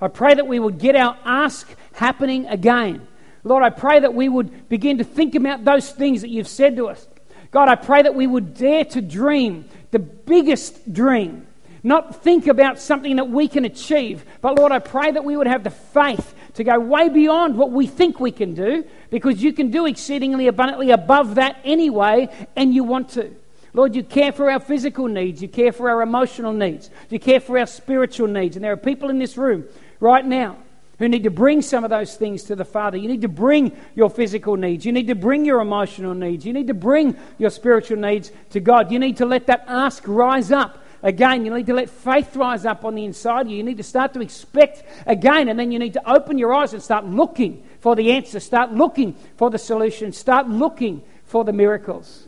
I 0.00 0.08
pray 0.08 0.34
that 0.34 0.46
we 0.46 0.58
would 0.58 0.78
get 0.78 0.94
our 0.94 1.16
ask 1.24 1.68
happening 1.94 2.46
again. 2.46 3.06
Lord, 3.44 3.62
I 3.62 3.70
pray 3.70 4.00
that 4.00 4.14
we 4.14 4.28
would 4.28 4.68
begin 4.68 4.98
to 4.98 5.04
think 5.04 5.34
about 5.34 5.64
those 5.64 5.90
things 5.90 6.20
that 6.22 6.28
you've 6.28 6.48
said 6.48 6.76
to 6.76 6.88
us. 6.88 7.06
God, 7.50 7.68
I 7.68 7.76
pray 7.76 8.02
that 8.02 8.14
we 8.14 8.26
would 8.26 8.54
dare 8.54 8.84
to 8.86 9.00
dream 9.00 9.64
the 9.90 9.98
biggest 9.98 10.92
dream, 10.92 11.46
not 11.82 12.22
think 12.22 12.46
about 12.46 12.78
something 12.78 13.16
that 13.16 13.28
we 13.28 13.48
can 13.48 13.64
achieve, 13.64 14.24
but 14.42 14.56
Lord, 14.56 14.70
I 14.70 14.80
pray 14.80 15.10
that 15.10 15.24
we 15.24 15.36
would 15.36 15.46
have 15.46 15.64
the 15.64 15.70
faith 15.70 16.34
to 16.54 16.64
go 16.64 16.78
way 16.78 17.08
beyond 17.08 17.56
what 17.56 17.70
we 17.70 17.86
think 17.86 18.20
we 18.20 18.32
can 18.32 18.54
do 18.54 18.84
because 19.10 19.42
you 19.42 19.52
can 19.52 19.70
do 19.70 19.86
exceedingly 19.86 20.46
abundantly 20.46 20.90
above 20.90 21.36
that 21.36 21.58
anyway, 21.64 22.28
and 22.54 22.74
you 22.74 22.84
want 22.84 23.10
to. 23.10 23.34
Lord, 23.78 23.94
you 23.94 24.02
care 24.02 24.32
for 24.32 24.50
our 24.50 24.58
physical 24.58 25.06
needs, 25.06 25.40
you 25.40 25.46
care 25.46 25.70
for 25.70 25.88
our 25.88 26.02
emotional 26.02 26.52
needs, 26.52 26.90
you 27.10 27.20
care 27.20 27.38
for 27.38 27.56
our 27.60 27.66
spiritual 27.66 28.26
needs. 28.26 28.56
And 28.56 28.64
there 28.64 28.72
are 28.72 28.76
people 28.76 29.08
in 29.08 29.20
this 29.20 29.36
room 29.36 29.66
right 30.00 30.26
now 30.26 30.56
who 30.98 31.08
need 31.08 31.22
to 31.22 31.30
bring 31.30 31.62
some 31.62 31.84
of 31.84 31.90
those 31.90 32.16
things 32.16 32.42
to 32.42 32.56
the 32.56 32.64
Father. 32.64 32.96
You 32.96 33.06
need 33.06 33.20
to 33.20 33.28
bring 33.28 33.70
your 33.94 34.10
physical 34.10 34.56
needs, 34.56 34.84
you 34.84 34.90
need 34.90 35.06
to 35.06 35.14
bring 35.14 35.44
your 35.44 35.60
emotional 35.60 36.12
needs, 36.12 36.44
you 36.44 36.52
need 36.52 36.66
to 36.66 36.74
bring 36.74 37.16
your 37.38 37.50
spiritual 37.50 37.98
needs 37.98 38.32
to 38.50 38.58
God. 38.58 38.90
You 38.90 38.98
need 38.98 39.18
to 39.18 39.26
let 39.26 39.46
that 39.46 39.62
ask 39.68 40.02
rise 40.08 40.50
up. 40.50 40.84
Again, 41.04 41.46
you 41.46 41.54
need 41.54 41.66
to 41.66 41.74
let 41.74 41.88
faith 41.88 42.34
rise 42.34 42.66
up 42.66 42.84
on 42.84 42.96
the 42.96 43.04
inside 43.04 43.42
of 43.42 43.52
you. 43.52 43.58
You 43.58 43.62
need 43.62 43.76
to 43.76 43.84
start 43.84 44.12
to 44.14 44.20
expect 44.20 44.82
again, 45.06 45.48
and 45.48 45.56
then 45.56 45.70
you 45.70 45.78
need 45.78 45.92
to 45.92 46.10
open 46.10 46.36
your 46.36 46.52
eyes 46.52 46.72
and 46.72 46.82
start 46.82 47.04
looking 47.04 47.62
for 47.78 47.94
the 47.94 48.10
answer. 48.10 48.40
Start 48.40 48.72
looking 48.72 49.14
for 49.36 49.50
the 49.50 49.58
solution. 49.58 50.10
Start 50.10 50.48
looking 50.48 51.00
for 51.26 51.44
the 51.44 51.52
miracles. 51.52 52.27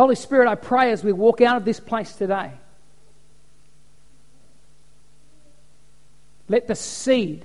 Holy 0.00 0.14
Spirit, 0.14 0.48
I 0.48 0.54
pray 0.54 0.92
as 0.92 1.04
we 1.04 1.12
walk 1.12 1.42
out 1.42 1.58
of 1.58 1.66
this 1.66 1.78
place 1.78 2.14
today, 2.14 2.52
let 6.48 6.66
the 6.66 6.74
seed 6.74 7.44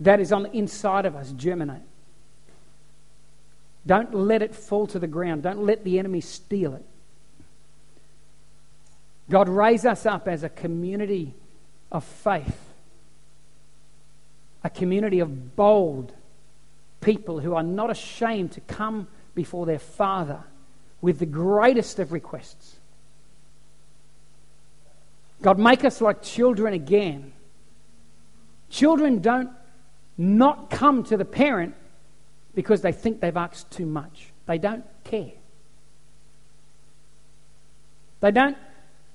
that 0.00 0.20
is 0.20 0.30
on 0.30 0.42
the 0.42 0.52
inside 0.54 1.06
of 1.06 1.16
us 1.16 1.32
germinate. 1.32 1.80
Don't 3.86 4.12
let 4.12 4.42
it 4.42 4.54
fall 4.54 4.86
to 4.88 4.98
the 4.98 5.06
ground. 5.06 5.44
Don't 5.44 5.64
let 5.64 5.82
the 5.82 5.98
enemy 5.98 6.20
steal 6.20 6.74
it. 6.74 6.84
God, 9.30 9.48
raise 9.48 9.86
us 9.86 10.04
up 10.04 10.28
as 10.28 10.42
a 10.42 10.50
community 10.50 11.32
of 11.90 12.04
faith, 12.04 12.68
a 14.62 14.68
community 14.68 15.20
of 15.20 15.56
bold 15.56 16.12
people 17.00 17.40
who 17.40 17.54
are 17.54 17.62
not 17.62 17.88
ashamed 17.88 18.52
to 18.52 18.60
come 18.60 19.08
before 19.34 19.64
their 19.64 19.78
Father 19.78 20.44
with 21.00 21.18
the 21.18 21.26
greatest 21.26 21.98
of 21.98 22.12
requests. 22.12 22.76
God, 25.40 25.58
make 25.58 25.84
us 25.84 26.00
like 26.00 26.22
children 26.22 26.74
again. 26.74 27.32
Children 28.70 29.20
don't 29.20 29.50
not 30.16 30.70
come 30.70 31.04
to 31.04 31.16
the 31.16 31.24
parent 31.24 31.74
because 32.54 32.82
they 32.82 32.92
think 32.92 33.20
they've 33.20 33.36
asked 33.36 33.70
too 33.70 33.86
much. 33.86 34.32
They 34.46 34.58
don't 34.58 34.84
care. 35.04 35.32
They 38.20 38.32
don't 38.32 38.56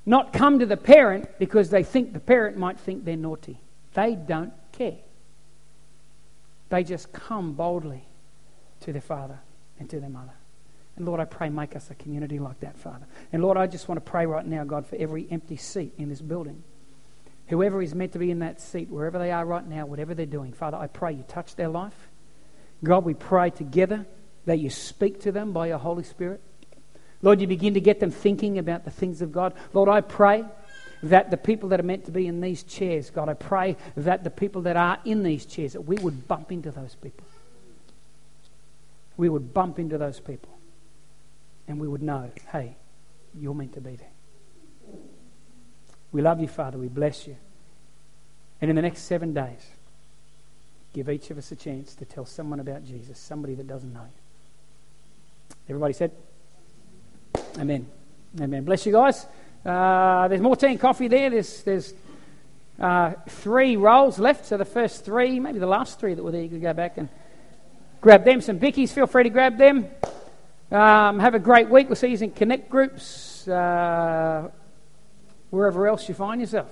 not 0.06 0.32
come 0.32 0.60
to 0.60 0.66
the 0.66 0.78
parent 0.78 1.28
because 1.40 1.70
they 1.70 1.84
think 1.84 2.14
the 2.14 2.20
parent 2.20 2.58
might 2.58 2.80
think 2.80 3.04
they're 3.04 3.18
naughty. 3.18 3.60
They 3.94 4.16
don't 4.16 4.54
care. 4.72 5.00
They 6.70 6.84
just 6.84 7.12
come 7.12 7.54
boldly 7.54 8.06
to 8.82 8.92
their 8.92 9.02
father 9.02 9.40
and 9.80 9.90
to 9.90 10.00
their 10.00 10.10
mother. 10.10 10.34
And 10.96 11.06
Lord, 11.06 11.20
I 11.20 11.26
pray, 11.26 11.50
make 11.50 11.76
us 11.76 11.90
a 11.90 11.96
community 11.96 12.40
like 12.40 12.60
that, 12.60 12.78
Father. 12.78 13.06
And 13.32 13.42
Lord, 13.42 13.58
I 13.58 13.66
just 13.66 13.88
want 13.88 14.04
to 14.04 14.12
pray 14.12 14.26
right 14.26 14.46
now, 14.46 14.64
God, 14.64 14.86
for 14.86 14.96
every 14.96 15.28
empty 15.32 15.58
seat 15.58 15.94
in 15.98 16.10
this 16.10 16.22
building. 16.22 16.64
Whoever 17.48 17.82
is 17.82 17.96
meant 17.96 18.14
to 18.14 18.20
be 18.20 18.32
in 18.32 18.40
that 18.40 18.62
seat, 18.62 18.90
wherever 18.90 19.18
they 19.18 19.32
are 19.32 19.46
right 19.46 19.68
now, 19.68 19.86
whatever 19.86 20.14
they're 20.14 20.26
doing, 20.26 20.54
Father, 20.54 20.78
I 20.78 20.88
pray 20.88 21.14
you 21.14 21.24
touch 21.28 21.56
their 21.56 21.68
life. 21.68 22.10
God, 22.84 23.06
we 23.06 23.14
pray 23.14 23.50
together 23.50 24.06
that 24.46 24.60
you 24.60 24.70
speak 24.70 25.22
to 25.22 25.32
them 25.32 25.52
by 25.52 25.68
your 25.68 25.78
Holy 25.78 26.04
Spirit. 26.04 26.42
Lord, 27.22 27.42
you 27.42 27.48
begin 27.48 27.74
to 27.74 27.82
get 27.82 28.00
them 28.00 28.12
thinking 28.12 28.60
about 28.60 28.86
the 28.86 28.92
things 28.92 29.22
of 29.22 29.32
God. 29.32 29.54
Lord, 29.74 29.90
I 29.90 30.02
pray 30.02 30.46
that 31.02 31.32
the 31.32 31.38
people 31.38 31.70
that 31.70 31.80
are 31.80 31.84
meant 31.84 32.06
to 32.06 32.12
be 32.12 32.28
in 32.28 32.40
these 32.40 32.64
chairs, 32.64 33.10
God, 33.10 33.30
I 33.30 33.34
pray 33.34 33.78
that 33.98 34.24
the 34.24 34.30
people 34.30 34.64
that 34.64 34.78
are 34.78 35.00
in 35.06 35.24
these 35.24 35.46
chairs, 35.46 35.74
that 35.74 35.82
we 35.82 35.98
would 35.98 36.28
bump 36.28 36.52
into 36.52 36.72
those 36.72 36.96
people. 36.96 37.26
We 39.18 39.30
would 39.30 39.54
bump 39.54 39.80
into 39.80 39.98
those 39.98 40.20
people 40.20 40.54
and 41.68 41.80
we 41.80 41.88
would 41.88 42.02
know, 42.02 42.32
hey, 42.52 42.76
you're 43.40 43.54
meant 43.54 43.74
to 43.74 43.82
be 43.82 43.96
there. 43.96 44.10
We 46.12 46.22
love 46.22 46.40
you, 46.40 46.48
Father. 46.48 46.78
We 46.78 46.88
bless 46.88 47.28
you. 47.28 47.36
And 48.62 48.70
in 48.70 48.76
the 48.76 48.82
next 48.82 49.02
seven 49.02 49.34
days, 49.34 49.66
give 50.94 51.10
each 51.10 51.32
of 51.32 51.38
us 51.38 51.52
a 51.52 51.56
chance 51.56 51.96
to 51.96 52.06
tell 52.06 52.26
someone 52.26 52.60
about 52.60 52.86
Jesus, 52.86 53.18
somebody 53.18 53.56
that 53.56 53.68
doesn't 53.68 53.92
know 53.92 54.04
you. 54.04 55.56
Everybody 55.70 55.94
said, 55.94 56.12
Amen. 57.58 57.88
Amen. 58.40 58.64
Bless 58.64 58.86
you 58.86 58.92
guys. 58.92 59.26
Uh, 59.66 60.28
there's 60.28 60.42
more 60.42 60.56
tea 60.56 60.68
and 60.68 60.80
coffee 60.80 61.08
there. 61.08 61.30
There's, 61.30 61.64
there's 61.64 61.94
uh, 62.80 63.14
three 63.28 63.76
rolls 63.76 64.20
left. 64.20 64.46
So 64.46 64.58
the 64.58 64.66
first 64.66 65.06
three, 65.06 65.40
maybe 65.40 65.60
the 65.60 65.68
last 65.68 66.00
three 66.00 66.14
that 66.14 66.24
were 66.24 66.32
there, 66.32 66.42
you 66.42 66.50
could 66.50 66.62
go 66.62 66.74
back 66.74 66.98
and 66.98 67.10
grab 68.02 68.26
them. 68.26 68.42
Some 68.42 68.60
Bickies, 68.60 68.90
feel 68.90 69.08
free 69.08 69.24
to 69.24 69.30
grab 69.30 69.58
them. 69.58 69.88
Um, 70.74 71.20
have 71.20 71.36
a 71.36 71.40
great 71.40 71.70
week. 71.70 71.88
We'll 71.88 71.96
see 71.96 72.08
you 72.08 72.18
in 72.18 72.32
Connect 72.32 72.68
groups, 72.68 73.48
uh, 73.48 74.50
wherever 75.52 75.88
else 75.88 76.10
you 76.10 76.16
find 76.16 76.42
yourself. 76.42 76.68